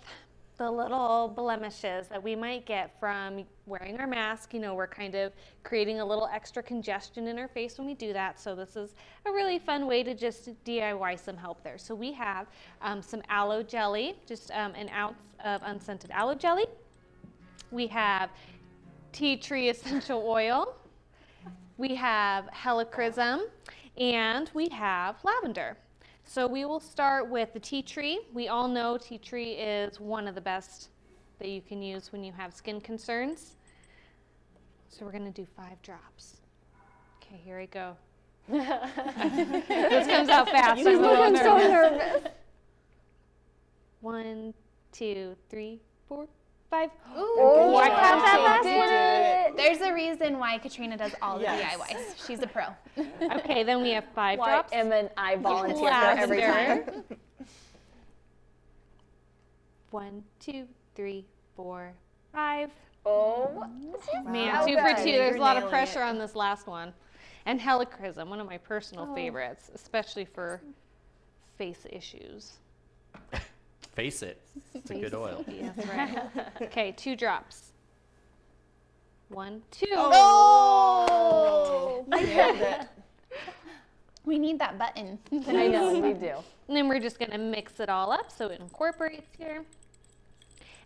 [0.56, 4.54] the little blemishes that we might get from wearing our mask.
[4.54, 5.32] You know, we're kind of
[5.64, 8.38] creating a little extra congestion in our face when we do that.
[8.38, 8.94] So this is
[9.26, 11.76] a really fun way to just DIY some help there.
[11.76, 12.46] So we have
[12.82, 16.66] um, some aloe jelly, just um, an ounce of unscented aloe jelly.
[17.72, 18.30] We have
[19.12, 20.76] tea tree essential oil.
[21.78, 23.46] We have helichrysum
[23.96, 25.76] and we have lavender.
[26.24, 28.20] So we will start with the tea tree.
[28.32, 30.88] We all know tea tree is one of the best
[31.38, 33.56] that you can use when you have skin concerns.
[34.88, 36.38] So we're going to do five drops.
[37.22, 37.96] Okay, here we go.
[38.48, 40.86] this comes out fast.
[40.86, 42.30] I'm a I'm so nervous.
[44.00, 44.54] One,
[44.92, 46.26] two, three, four,
[46.74, 46.90] five.
[47.16, 49.56] Ooh, I caught that last one.
[49.56, 51.76] There's a reason why Katrina does all the Yes.
[51.78, 52.26] DIYs.
[52.26, 52.64] She's a pro.
[53.36, 54.70] Okay, then we have five Why drops.
[54.72, 55.84] Emma and I volunteer for
[56.18, 56.84] every Lavender.
[56.92, 57.04] time.
[59.90, 60.66] One, two,
[60.96, 61.92] three, four,
[62.32, 62.70] five.
[63.06, 63.64] Oh,
[64.24, 64.66] Man, Wow.
[64.66, 65.04] two for Okay.
[65.04, 65.12] two.
[65.12, 66.06] There's a You're lot of pressure it.
[66.06, 66.92] on this last one.
[67.46, 69.14] And helichrysum, one of my personal Oh.
[69.14, 70.60] favorites, especially for
[71.58, 72.58] face issues.
[73.94, 74.40] Face it.
[74.74, 75.44] It's a good oil.
[75.48, 76.18] Yes, right.
[76.62, 77.72] okay, two drops.
[79.28, 79.86] One, two.
[79.92, 81.24] Oh!
[82.08, 82.88] Nailed it.
[84.24, 85.18] We need that button.
[85.46, 86.32] I know we do.
[86.68, 89.64] And then we're just going to mix it all up so it incorporates here.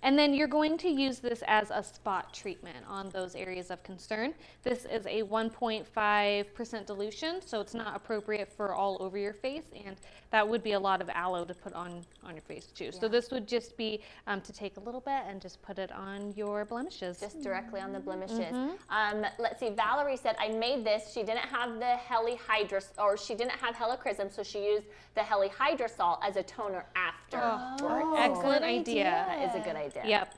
[0.02, 3.82] And then you're going to use this as a spot treatment on those areas of
[3.82, 4.34] concern.
[4.62, 9.96] This is a 1.5% dilution, so it's not appropriate for all over your face, and
[10.30, 12.92] that would be a lot of aloe to put on, on your face too.
[12.92, 15.90] So this would just be um, to take a little bit and just put it
[15.92, 17.20] on your blemishes.
[17.20, 18.38] just directly on the blemishes.
[18.38, 18.70] Mm-hmm.
[18.90, 19.70] Um, let's see.
[19.70, 21.12] Valerie said I made this.
[21.12, 24.84] She didn't have the helihydrous, or she didn't have helichrysum, so she used
[25.18, 27.40] the helihydrosol as a toner after.
[27.42, 28.16] Oh, oh.
[28.16, 29.24] excellent good idea.
[29.28, 30.02] That is a good idea.
[30.06, 30.34] Yep.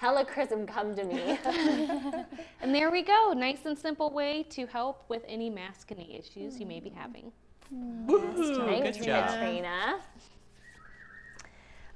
[0.00, 1.38] Helichrysum, come to me.
[2.62, 3.34] And there we go.
[3.36, 6.96] Nice and simple way to help with any maskne issues you may be mm.
[6.96, 7.32] having.
[7.68, 10.00] Thanks, good job.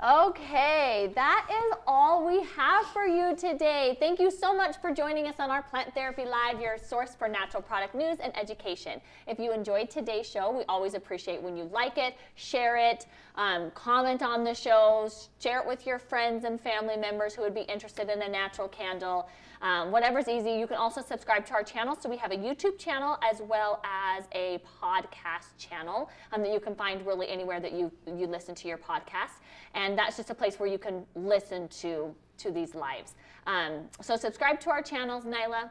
[0.05, 3.97] Okay, that is all we have for you today.
[3.99, 7.29] Thank you so much for joining us on our Plant Therapy Live, your source for
[7.29, 9.01] natural product news and education.
[9.27, 13.71] If you enjoyed today's show, we always appreciate when you like it, share it, um,
[13.71, 17.63] comment on the shows, share it with your friends and family members who would be
[17.63, 19.31] interested in a natural candle.
[19.63, 20.53] Um, whatever's easy.
[20.53, 21.97] You can also subscribe to our channel.
[21.99, 26.61] So we have a YouTube channel as well as a podcast channel um, that you
[26.61, 29.41] can find really anywhere that you you listen to your podcasts.
[29.75, 33.15] And that's just a place where you can listen to to these lives.
[33.47, 35.71] Um, so subscribe to our channels, Nyla.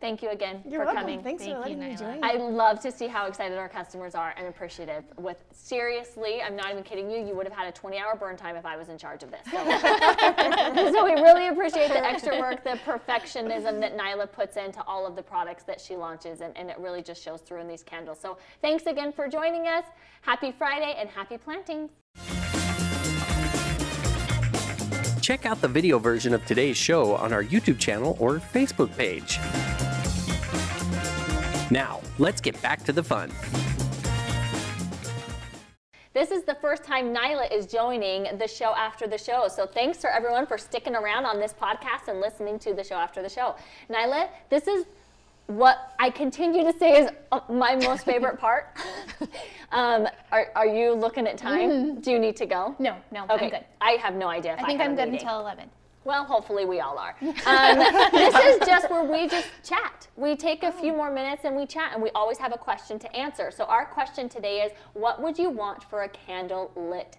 [0.00, 1.02] Thank you again You're for welcome.
[1.02, 1.22] coming.
[1.22, 1.98] Thanks Thank for letting you, me Nyla.
[1.98, 2.24] join.
[2.24, 5.02] I love to see how excited our customers are and appreciative.
[5.16, 7.18] With seriously, I'm not even kidding you.
[7.18, 9.40] You would have had a 20-hour burn time if I was in charge of this.
[9.50, 9.56] So,
[10.92, 15.16] so we really appreciate the extra work, the perfectionism that Nyla puts into all of
[15.16, 18.20] the products that she launches, and, and it really just shows through in these candles.
[18.20, 19.84] So thanks again for joining us.
[20.20, 21.90] Happy Friday and happy planting.
[25.20, 29.38] Check out the video version of today's show on our YouTube channel or Facebook page.
[31.70, 33.30] Now, let's get back to the fun.
[36.14, 39.46] This is the first time Nyla is joining the show after the show.
[39.48, 42.96] So thanks for everyone for sticking around on this podcast and listening to the show
[42.96, 43.54] after the show.
[43.90, 44.86] Nyla, this is
[45.46, 48.74] what I continue to say is uh, my most favorite part.
[49.70, 52.00] um, are, are you looking at time?
[52.00, 52.74] Do you need to go?
[52.78, 53.44] No, no, Okay.
[53.44, 53.64] I'm good.
[53.80, 55.26] I have no idea if I, I think have I'm a good meeting.
[55.28, 55.70] until 11.
[56.08, 57.14] Well, hopefully we all are.
[57.20, 57.78] Um,
[58.12, 60.08] this is just where we just chat.
[60.16, 62.98] We take a few more minutes and we chat, and we always have a question
[63.00, 63.50] to answer.
[63.50, 67.18] So our question today is, what would you want for a candle lit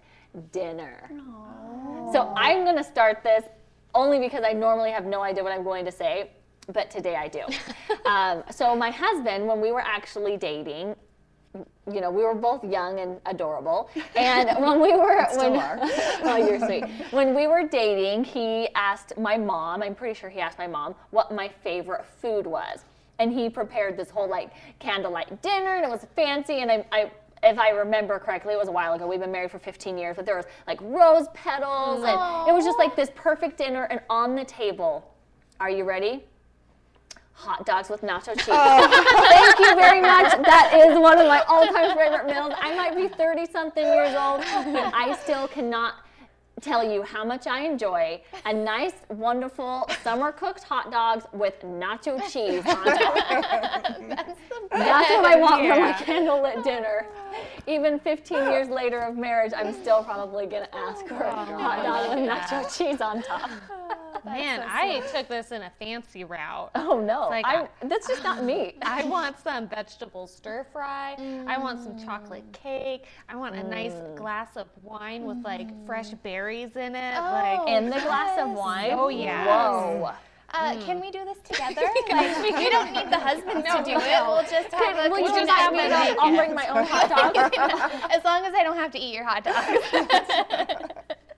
[0.50, 1.08] dinner?
[2.12, 3.44] So I'm going to start this
[3.94, 6.32] only because I normally have no idea what I'm going to say,
[6.72, 7.42] but today I do.
[8.10, 10.96] um, so my husband, when we were actually dating,
[11.54, 13.90] you know, we were both young and adorable.
[14.16, 15.56] And when we were, when,
[16.22, 16.84] oh, you're sweet.
[17.10, 20.94] When we were dating, he asked my mom, I'm pretty sure he asked my mom,
[21.10, 22.84] what my favorite food was.
[23.18, 26.60] And he prepared this whole like candlelight dinner and it was fancy.
[26.60, 27.10] And I, I
[27.42, 29.06] if I remember correctly, it was a while ago.
[29.06, 32.64] We've been married for 15 years, but there was like rose petals and it was
[32.64, 33.84] just like this perfect dinner.
[33.84, 35.14] And on the table,
[35.58, 36.24] are you ready?
[37.40, 38.48] Hot dogs with nacho cheese.
[38.48, 40.30] Oh, thank you very much.
[40.44, 42.52] That is one of my all-time favorite meals.
[42.60, 44.40] I might be 30 something years old,
[44.74, 45.94] but I still cannot
[46.60, 52.20] tell you how much I enjoy a nice, wonderful summer cooked hot dogs with nacho
[52.30, 53.96] cheese on top.
[54.70, 57.06] That's what I want for my candlelit dinner.
[57.66, 62.18] Even 15 years later of marriage, I'm still probably gonna ask for a hot dog
[62.18, 63.50] with nacho cheese on top.
[64.24, 66.70] Man, I took this in a fancy route.
[66.74, 68.74] Oh no, like, I, that's just not me.
[68.82, 71.16] I want some vegetable stir fry.
[71.46, 72.52] I want some chocolate Mm.
[72.52, 73.04] cake.
[73.28, 77.14] I want a nice glass of wine with like fresh berries in it.
[77.20, 78.90] like In the glass of wine.
[78.92, 79.46] Oh, yeah.
[79.46, 80.12] Whoa.
[80.52, 81.80] Uh, Can we do this together?
[82.10, 84.22] like, we don't need the husband to do it.
[84.26, 85.80] We'll just have a Will we'll just have me?
[85.82, 87.36] I'll, I'll bring my own hot dog.
[88.10, 90.90] as long as I don't have to eat your hot dog.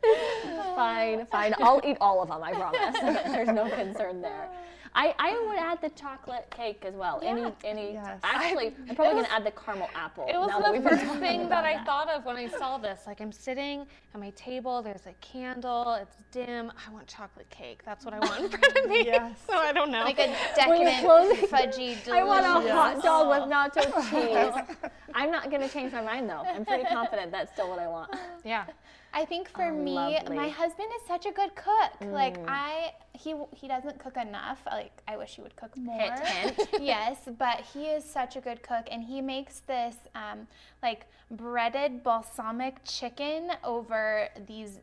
[0.75, 1.55] fine, fine.
[1.61, 2.43] I'll eat all of them.
[2.43, 3.01] I promise.
[3.27, 4.49] There's no concern there.
[4.95, 7.19] I, I would add the chocolate cake as well.
[7.23, 7.95] Any any.
[7.95, 8.21] Yes.
[8.23, 10.27] Actually, I'm probably gonna add the caramel apple.
[10.29, 13.01] It was now the we've first thing that I thought of when I saw this.
[13.07, 16.71] Like I'm sitting at my table, there's a candle, it's dim.
[16.87, 17.81] I want chocolate cake.
[17.87, 19.07] That's what I want in front of me.
[19.07, 19.39] Yes.
[19.47, 20.05] So I don't know.
[20.05, 22.09] like a decadent, closing- fudgy, delicious.
[22.09, 24.91] I want a hot dog with nacho cheese.
[25.15, 26.43] I'm not gonna change my mind though.
[26.47, 28.15] I'm pretty confident that's still what I want.
[28.45, 28.67] yeah.
[29.15, 30.37] I think for Oh, me, lovely.
[30.37, 32.11] my husband is such a good cook.
[32.11, 34.61] Like I, he he doesn't cook enough.
[34.67, 35.99] Like I wish he would cook more.
[36.25, 36.69] hint.
[36.81, 40.47] yes, but he is such a good cook, and he makes this um,
[40.83, 44.81] like breaded balsamic chicken over these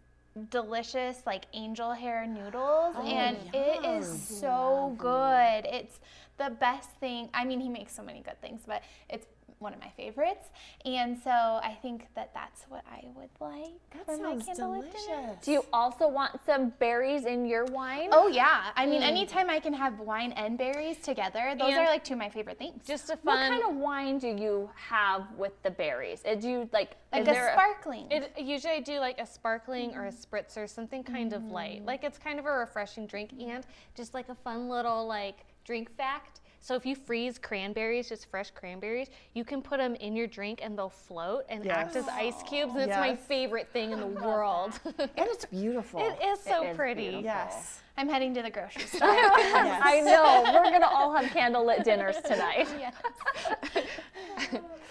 [0.52, 6.00] delicious like angel hair noodles and it is so good it's
[6.38, 9.26] the best thing i mean he makes so many good things but it's
[9.60, 10.48] one of my favorites
[10.86, 15.20] and so i think that that's what i would like for my sounds candlelit dinner.
[15.30, 15.46] delicious.
[15.46, 18.10] Do you also want some berries in your wine?
[18.12, 19.08] Oh yeah, I mean, mm.
[19.08, 22.30] anytime I can have wine and berries together, those And are like two of my
[22.30, 22.86] favorite things.
[22.86, 23.20] Just a fun.
[23.24, 26.22] What kind of wine do you have with the berries?
[26.22, 26.96] Do you like?
[27.12, 28.08] like is a there sparkling.
[28.12, 30.26] It, usually I do like a sparkling or a mm.
[30.26, 31.84] spritzer, something kind of light.
[31.84, 31.88] Mm.
[31.88, 35.96] Like it's kind of a refreshing drink and just like a fun little like drink
[35.96, 36.42] fact.
[36.62, 40.60] So if you freeze cranberries, just fresh cranberries, you can put them in your drink
[40.62, 42.74] and they'll float and act as ice cubes.
[42.74, 44.80] And it's my favorite thing in the world.
[45.00, 46.02] And it's beautiful.
[46.02, 47.02] it is so is pretty.
[47.10, 47.24] beautiful.
[47.24, 47.82] Yes.
[47.98, 49.10] I'm heading to the grocery store.
[49.10, 50.54] I know.
[50.54, 52.68] We're gonna all have candlelit dinners tonight.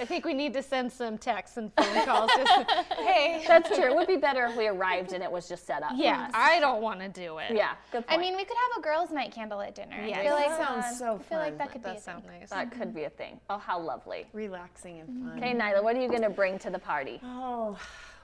[0.00, 2.30] I think we need to send some texts and phone calls.
[2.36, 3.44] Just, hey.
[3.46, 3.90] That's true.
[3.90, 5.92] It would be better if we arrived and it was just set up.
[5.94, 7.52] Yeah, I don't want to do it.
[7.54, 7.72] Yeah.
[7.90, 9.96] Good I mean, we could have a girls' night candle at dinner.
[10.04, 11.20] Yeah, I feel like That sounds so fun.
[11.20, 12.40] I feel like that could That be a does sound thing.
[12.40, 12.50] nice.
[12.50, 13.40] that could be a thing.
[13.50, 14.26] Oh, how lovely.
[14.32, 15.38] Relaxing and fun.
[15.38, 17.20] Okay, Nyla, what are you gonna bring to the party?
[17.24, 17.78] Oh,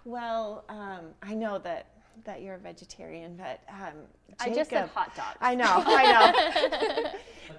[0.05, 1.87] well, um, I know that
[2.25, 3.95] that you're a vegetarian, but um,
[4.39, 5.37] I just said hot dogs.
[5.41, 6.13] I know, I
[7.03, 7.11] know.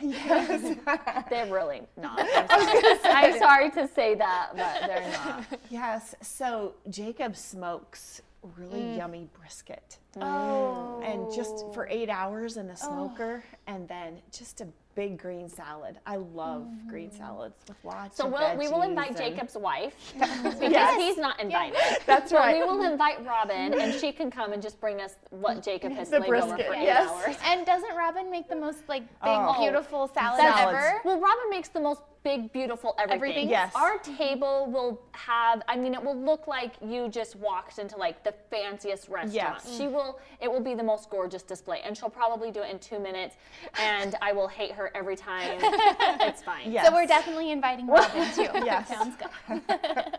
[1.30, 2.18] They're really not.
[2.50, 3.14] I'm sorry.
[3.14, 5.44] I'm sorry to say that, but they're not.
[5.70, 6.14] Yes.
[6.20, 8.22] So Jacob smokes
[8.56, 8.96] really mm.
[8.98, 11.00] yummy brisket, Oh.
[11.04, 11.72] and just oh.
[11.72, 15.98] for eight hours in the smoker, and then just a big green salad.
[16.06, 17.18] I love green mm.
[17.18, 20.96] salads with lots So of we'll, we will invite and- Jacob's wife because Yes.
[20.96, 21.78] he's not invited.
[22.06, 22.58] That's So right.
[22.58, 26.08] we will invite Robin, and she can come and just bring us what Jacob has
[26.08, 27.10] The slaved over brisket, for eight yes.
[27.10, 27.36] hours.
[27.44, 29.54] And doesn't Robin make the most like big, Oh.
[29.60, 30.78] beautiful salad Salads.
[30.78, 31.00] ever?
[31.04, 33.16] Well, Robin makes the most big, beautiful everything.
[33.16, 33.48] Everything?
[33.50, 33.72] Yes.
[33.74, 35.62] Our table will have.
[35.68, 39.32] I mean, it will look like you just walked into like the fanciest restaurant.
[39.64, 39.76] Yes.
[39.76, 40.05] She will.
[40.40, 43.36] It will be the most gorgeous display, and she'll probably do it in two minutes,
[43.80, 45.58] and I will hate her every time.
[45.62, 46.70] it's fine.
[46.72, 46.86] Yes.
[46.86, 48.48] So we're definitely inviting Robin too.
[48.64, 48.88] Yes.
[48.88, 50.18] Sounds good.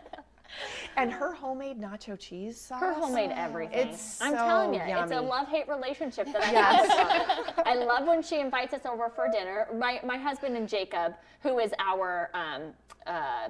[0.96, 2.80] And her homemade nacho cheese sauce.
[2.80, 3.88] Her homemade everything.
[3.88, 6.88] It's I'm so telling you, it's a love-hate relationship that I Yes.
[7.56, 7.66] have.
[7.66, 9.68] I love when she invites us over for dinner.
[9.78, 12.72] My my husband and Jacob, who is our um,
[13.06, 13.48] uh,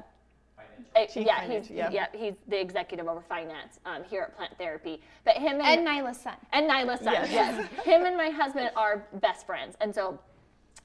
[1.14, 1.90] yeah, he's yeah.
[1.90, 2.06] yeah.
[2.14, 5.00] he's the executive over finance um, here at Plant Therapy.
[5.24, 6.34] But him And and Nyla's son.
[6.52, 7.30] and Nyla's son, Yes.
[7.30, 7.84] yes.
[7.84, 10.18] him and my husband are best friends, and so.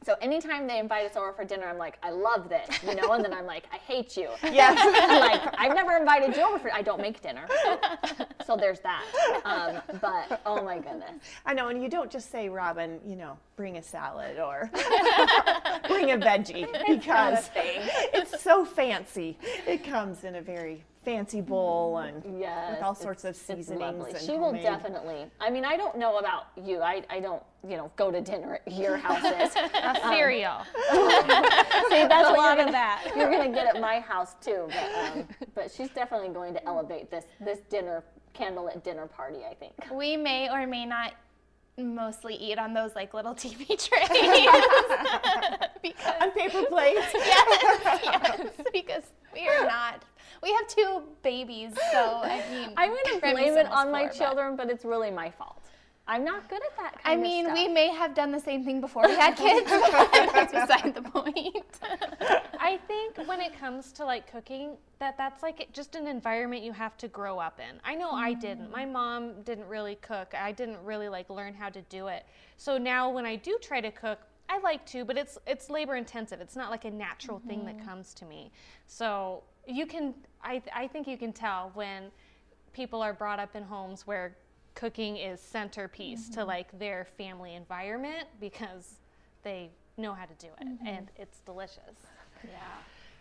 [0.05, 3.13] So anytime they invite us over for dinner, I'm like, I love this, you know,
[3.13, 4.29] and then I'm like, I hate you.
[4.53, 4.77] Yes.
[5.09, 6.71] like I've never invited you over for.
[6.71, 7.47] I don't make dinner,
[8.45, 9.03] so there's that.
[9.45, 11.11] Um, but oh my goodness,
[11.45, 14.69] I know, and you don't just say, Robin, you know, bring a salad or
[15.87, 19.37] bring a veggie because it's so fancy.
[19.65, 23.81] It comes in a very fancy bowl and Yes, with all sorts of seasonings.
[23.81, 24.11] lovely.
[24.11, 25.25] and She will definitely.
[25.39, 26.81] I mean, I don't know about you.
[26.81, 29.53] I, I don't, you know, go to dinner at your houses.
[30.03, 30.61] Cereal.
[30.91, 30.97] See,
[32.07, 33.11] that's a lot you're of that.
[33.15, 37.09] You're gonna get at my house too, but um, but she's definitely going to elevate
[37.11, 39.39] this this dinner candlelit dinner party.
[39.49, 39.73] I think.
[39.91, 41.13] We may or may not
[41.77, 44.07] mostly eat on those like little TV trays.
[45.81, 47.07] because on paper plates.
[47.13, 50.03] yes, yes, because we are not.
[50.43, 54.57] We have two babies, so I mean, I'm gonna blame it on my but- children,
[54.57, 55.59] but it's really my fault.
[56.05, 59.03] I'm not good at that I mean, we may have done the same thing before
[59.07, 59.69] we had kids.
[60.33, 61.79] that's beside the point.
[62.59, 66.73] I think when it comes to like cooking, that that's like just an environment you
[66.73, 67.79] have to grow up in.
[67.85, 68.69] I know I didn't.
[68.69, 68.91] My mm.
[68.91, 70.33] mom didn't really cook.
[70.37, 72.25] I didn't really like learn how to do it.
[72.57, 74.19] So now when I do try to cook,
[74.49, 76.41] I like to, but it's it's labor intensive.
[76.41, 77.87] It's not like a natural thing that mm-hmm.
[77.87, 78.51] comes to me.
[78.87, 82.11] So you can I I think you can tell when
[82.73, 84.35] people are brought up in homes where
[84.75, 86.47] cooking is centerpiece to mm-hmm.
[86.47, 88.95] like their family environment because
[89.43, 90.87] they know how to do it mm-hmm.
[90.87, 92.07] and it's delicious.
[92.43, 92.49] Yeah,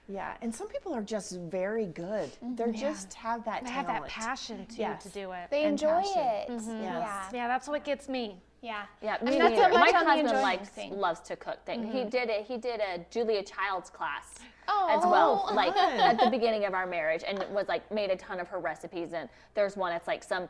[0.08, 2.30] yeah and some people are just very good.
[2.42, 2.54] Mm-hmm.
[2.56, 5.02] They just have that They have that passion too Yes.
[5.04, 5.50] to do it.
[5.50, 6.18] They And enjoy passion.
[6.18, 6.46] it.
[6.48, 6.64] Yes.
[6.68, 7.30] Yeah.
[7.32, 8.38] yeah, that's what gets me.
[8.62, 8.84] Yeah.
[9.02, 9.74] Yeah, I mean, that's so neither.
[9.78, 10.96] My on husband likes thing.
[10.96, 11.58] loves to cook.
[11.66, 11.82] Thing.
[11.82, 11.92] Mm-hmm.
[11.98, 12.44] He did it.
[12.46, 15.98] He did a Julia Child's class as Oh, well, like fun.
[16.00, 18.60] at the beginning of our marriage, and it was like made a ton of her
[18.60, 19.12] recipes.
[19.14, 19.92] And there's one.
[19.92, 20.48] It's like some.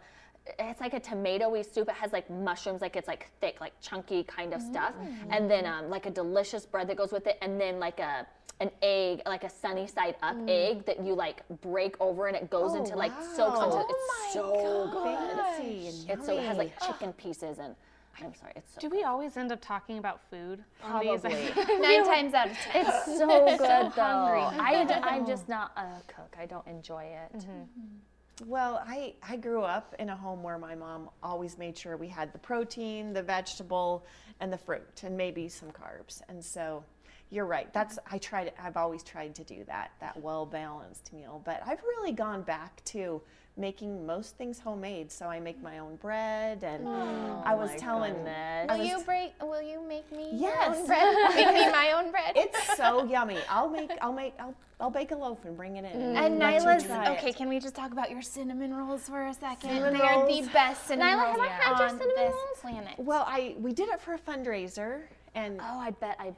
[0.58, 1.88] It's like a tomatoey soup.
[1.88, 5.14] It has like mushrooms, like it's like thick, like chunky kind of stuff, Mm.
[5.30, 8.26] and then um, like a delicious bread that goes with it, and then like a
[8.60, 10.50] an egg, like a sunny side up Mm.
[10.50, 13.64] egg that you like break over, and it goes Oh, into like soaks wow.
[13.64, 13.76] into.
[13.76, 15.36] Oh It's so good.
[15.38, 17.74] Fancy and It's so it has like chicken pieces and.
[18.20, 20.62] I'm sorry, it's so Do we always end up talking about food?
[20.80, 21.08] Probably.
[21.80, 22.86] Nine times out of ten.
[22.86, 24.02] It's so good though.
[24.02, 24.40] hungry.
[24.60, 26.36] I, d- I'm just not a cook.
[26.38, 27.38] I don't enjoy it.
[27.38, 28.46] Mm-hmm.
[28.46, 32.08] Well, I, I grew up in a home where my mom always made sure we
[32.08, 34.04] had the protein, the vegetable,
[34.40, 36.22] and the fruit, and maybe some carbs.
[36.28, 36.82] And so
[37.30, 37.72] you're right.
[37.72, 38.52] That's I tried.
[38.62, 41.40] I've always tried to do that, that well balanced meal.
[41.44, 43.22] But I've really gone back to
[43.56, 45.12] making most things homemade.
[45.12, 48.14] So I make my own bread, and oh I was telling.
[48.14, 48.66] goodness.
[48.70, 49.32] I Will was you break?
[49.42, 50.86] Will you make me Yes.
[50.86, 51.14] bread?
[51.34, 52.32] make me my own bread.
[52.36, 53.38] It's so yummy.
[53.48, 53.90] I'll make.
[54.00, 54.34] I'll make.
[54.38, 54.54] I'll.
[54.80, 56.00] I'll bake a loaf and bring it in.
[56.16, 56.84] and let you Nyla's
[57.16, 57.28] okay.
[57.28, 57.36] it.
[57.36, 59.70] Can we just talk about your cinnamon rolls for a second?
[59.70, 62.32] Cinnamon they are the best cinnamon Nyla, rolls have I had your on cinnamon this
[62.32, 62.58] rolls?
[62.60, 62.94] planet.
[62.98, 65.02] Well, I we did it for a fundraiser,
[65.36, 66.32] and Oh, I bet I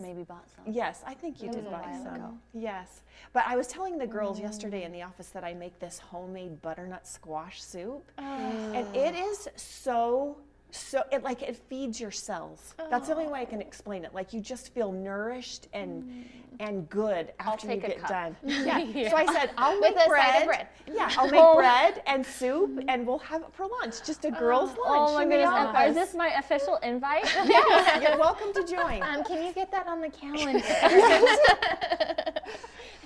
[0.00, 0.72] maybe bought some.
[0.72, 2.14] Yes, I think you That did buy some.
[2.14, 2.38] ago.
[2.54, 4.42] Yes, but I was telling the girls mm.
[4.42, 8.22] yesterday in the office that I make this homemade butternut squash soup, ah.
[8.72, 10.36] and it is so
[10.72, 12.74] so it like it feeds your cells.
[12.90, 14.14] That's the only way I can explain it.
[14.14, 16.26] Like you just feel nourished and
[16.58, 18.08] and good after you take a get cup.
[18.10, 18.36] done.
[18.44, 19.10] Yeah.
[19.10, 20.32] So I said I'll With make a bread.
[20.34, 20.66] side of bread.
[20.86, 24.02] Yeah, I'll make bread and soup, and we'll have it for lunch.
[24.04, 24.80] Just a girls' lunch.
[25.10, 25.48] Oh my in goodness!
[25.48, 25.90] and office.
[25.90, 27.24] Is this my official invite?
[27.46, 29.02] Yes, you're welcome to join.
[29.02, 30.62] Um, can you get that on the calendar?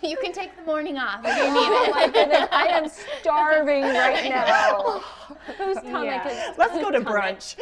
[0.11, 1.95] you can take the morning off if you oh need oh it.
[1.95, 2.49] my goodness!
[2.53, 2.89] I am
[3.21, 5.01] starving right now.
[5.59, 6.51] Whose stomach Yeah.
[6.51, 6.59] is?
[6.59, 7.57] Let's go to brunch.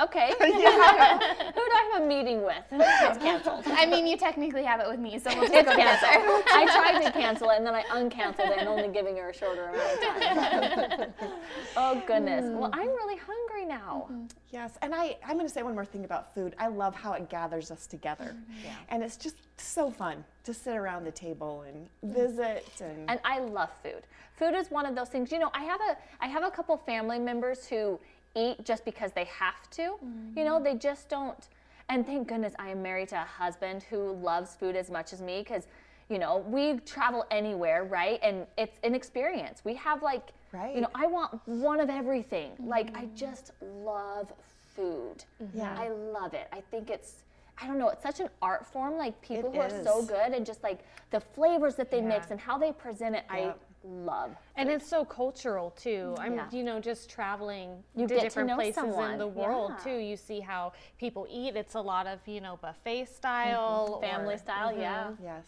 [0.00, 0.32] Okay.
[0.38, 2.64] Who do I have a meeting with?
[3.10, 3.64] It's canceled.
[3.66, 6.44] I mean, you technically have it with me, so we'll just It's go canceled.
[6.52, 9.34] I tried to cancel it and then I uncanceled it and only giving her a
[9.34, 11.12] shorter amount of time.
[11.76, 12.46] oh goodness.
[12.46, 12.58] Hmm.
[12.58, 14.06] Well, I'm really hungry now.
[14.10, 14.26] Mm-hmm.
[14.50, 16.54] Yes, and I, I'm going to say one more thing about food.
[16.58, 18.36] I love how it gathers us together.
[18.36, 18.68] Mm-hmm.
[18.88, 22.14] And it's just so fun to sit around the table and mm-hmm.
[22.14, 22.66] visit.
[22.80, 24.02] And, And I love food.
[24.36, 25.30] Food is one of those things.
[25.30, 28.00] You know, I have a I have a couple family members who
[28.34, 29.96] eat just because they have to.
[30.36, 31.48] You know, they just don't.
[31.88, 35.20] And thank goodness I am married to a husband who loves food as much as
[35.20, 35.66] me because,
[36.08, 38.20] you know, we travel anywhere, right?
[38.22, 39.62] And it's an experience.
[39.64, 40.74] We have like, right.
[40.74, 42.52] you know, I want one of everything.
[42.60, 43.16] Like, I mm.
[43.16, 44.32] just love
[44.76, 45.24] food.
[45.42, 45.58] Mm-hmm.
[45.58, 45.76] Yeah.
[45.76, 46.46] I love it.
[46.52, 47.24] I think it's,
[47.60, 48.96] I don't know, it's such an art form.
[48.96, 52.30] Like, people It who are so good and just like the flavors that they mix
[52.30, 53.60] and how they present it, I Yep.
[53.84, 54.36] Love.
[54.56, 56.14] And it's so cultural too.
[56.18, 56.48] I'm, Yeah.
[56.52, 59.12] you know, just traveling You to get to different know places someone.
[59.12, 59.84] in the world Yeah.
[59.84, 59.98] too.
[59.98, 61.56] You see how people eat.
[61.56, 65.10] It's a lot of, you know, buffet style, Family or- style, yeah.
[65.22, 65.44] Yes.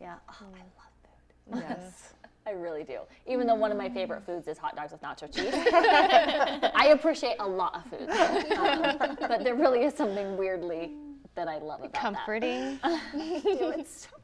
[0.00, 0.16] Yeah.
[0.28, 1.62] Oh, I love food.
[1.68, 2.14] Yes.
[2.46, 3.00] I really do.
[3.26, 5.52] Even though one of my favorite foods is hot dogs with nacho cheese.
[6.74, 8.08] I appreciate a lot of food.
[8.10, 10.92] Um, but there really is something weirdly
[11.34, 12.78] that I love about comforting.
[12.82, 13.02] that.
[13.12, 14.17] Dude, it's so good.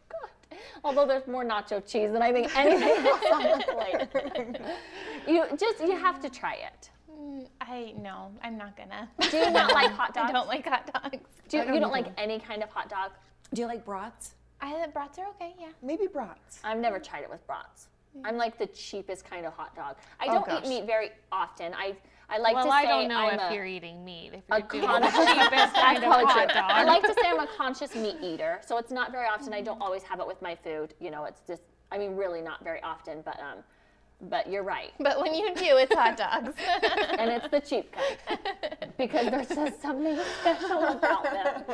[0.82, 4.60] Although there's more nacho cheese than I think anything else on the plate.
[5.26, 6.90] You just you have to try it.
[7.10, 9.08] Mm, I no, I'm not gonna.
[9.30, 10.26] Do you not like hot dogs?
[10.30, 11.18] I don't like hot dogs.
[11.48, 13.12] Do you, don't you don't like any kind of hot dog?
[13.52, 14.34] Do you like brats?
[14.60, 15.68] I brats are okay, yeah.
[15.82, 16.60] Maybe brats.
[16.64, 17.88] I've never tried it with brats.
[18.24, 19.96] I'm like the cheapest kind of hot dog.
[20.20, 20.64] I Oh, don't gosh.
[20.64, 21.72] eat meat very often.
[21.74, 21.96] I
[22.28, 24.30] I like well, to I say don't know I'm if a, you're eating meat.
[24.34, 26.60] If a you're doing the conscious- cheapest That's kind of probably hot true.
[26.60, 26.70] dog.
[26.70, 29.52] I like to say I'm a conscious meat eater, so it's not very often.
[29.52, 30.94] I don't always have it with my food.
[31.00, 31.62] You know, it's just
[31.92, 33.58] I mean really not very often, but um,
[34.30, 36.54] but you're right, But when you do, it's hot dogs.
[37.18, 41.64] and it's the cheap kind because there's just something special about them.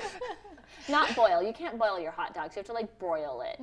[0.88, 1.42] Not boil.
[1.42, 2.57] You can't boil your hot dogs.
[2.57, 3.61] You have to like broil it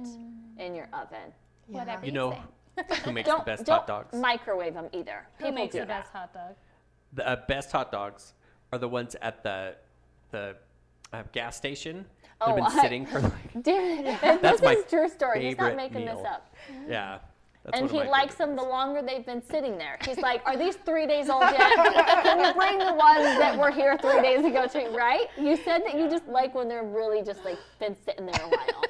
[0.58, 1.34] in your oven.
[1.68, 2.38] Whatever You you, know
[2.78, 2.96] say.
[3.04, 4.16] who makes Don't the best don't hot dogs?
[4.18, 5.26] microwave them either.
[5.40, 6.04] Who People makes do the that.
[6.04, 6.56] best hot dog?
[7.14, 8.34] The uh, best hot dogs
[8.72, 9.76] are the ones at the
[10.32, 10.55] the
[11.14, 12.05] uh, gas station.
[12.41, 15.45] Oh, They've Oh, been I- sitting for like Dude, That's this my is true story.
[15.47, 16.18] He's not making meal.
[16.18, 16.53] this up.
[16.88, 17.20] yeah.
[17.64, 19.97] That's And he likes them the longer they've been sitting there.
[20.05, 21.60] He's like, "Are these three days old yet?
[22.24, 25.26] Can you bring the ones that were here three days ago too?" Right?
[25.38, 28.47] You said that you just like when they're really just like been sitting there a
[28.47, 28.84] while.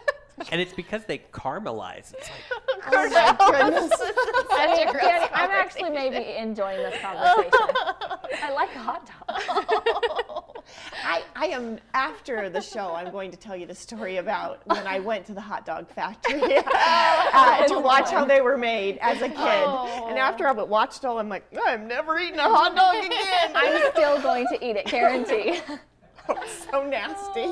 [0.51, 2.13] And it's because they caramelize.
[2.13, 7.51] It's like I mean, Danny, I'm actually maybe enjoying this conversation.
[8.43, 10.63] I like a hot dog.
[11.03, 12.93] I, I am after the show.
[12.93, 15.89] I'm going to tell you the story about when I went to the hot dog
[15.89, 19.37] factory uh, to watch how they were made as a kid.
[19.39, 20.07] Oh.
[20.07, 23.51] And after I watched all, I'm like, I'm never eating a hot dog again.
[23.55, 25.61] I'm still going to eat it, guarantee.
[26.71, 27.47] so nasty.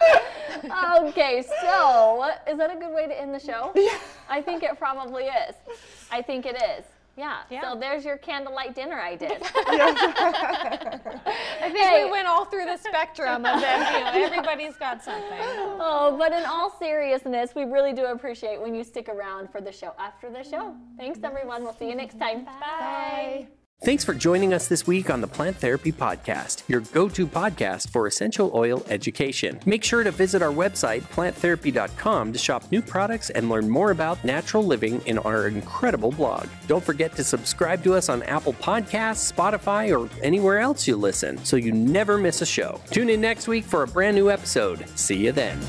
[0.98, 3.72] Okay, so is that a good way to end the show?
[3.74, 3.98] Yeah.
[4.28, 5.54] I think it probably is.
[6.10, 6.84] I think it is.
[7.16, 7.38] Yeah.
[7.50, 7.62] Yeah.
[7.62, 9.38] So there's your candlelight dinner I did.
[9.42, 11.00] I
[11.72, 13.94] think we went all through the spectrum of them.
[13.94, 15.24] You know, everybody's got something.
[15.30, 19.72] Oh, but in all seriousness, we really do appreciate when you stick around for the
[19.72, 20.74] show after the show.
[20.98, 21.62] Thanks, everyone.
[21.62, 22.44] We'll see you next time.
[22.44, 23.46] Bye.
[23.84, 27.90] Thanks for joining us this week on the Plant Therapy Podcast, your go to podcast
[27.90, 29.60] for essential oil education.
[29.66, 34.24] Make sure to visit our website, planttherapy.com, to shop new products and learn more about
[34.24, 36.48] natural living in our incredible blog.
[36.66, 41.36] Don't forget to subscribe to us on Apple Podcasts, Spotify, or anywhere else you listen
[41.44, 42.80] so you never miss a show.
[42.90, 44.88] Tune in next week for a brand new episode.
[44.98, 45.60] See you then.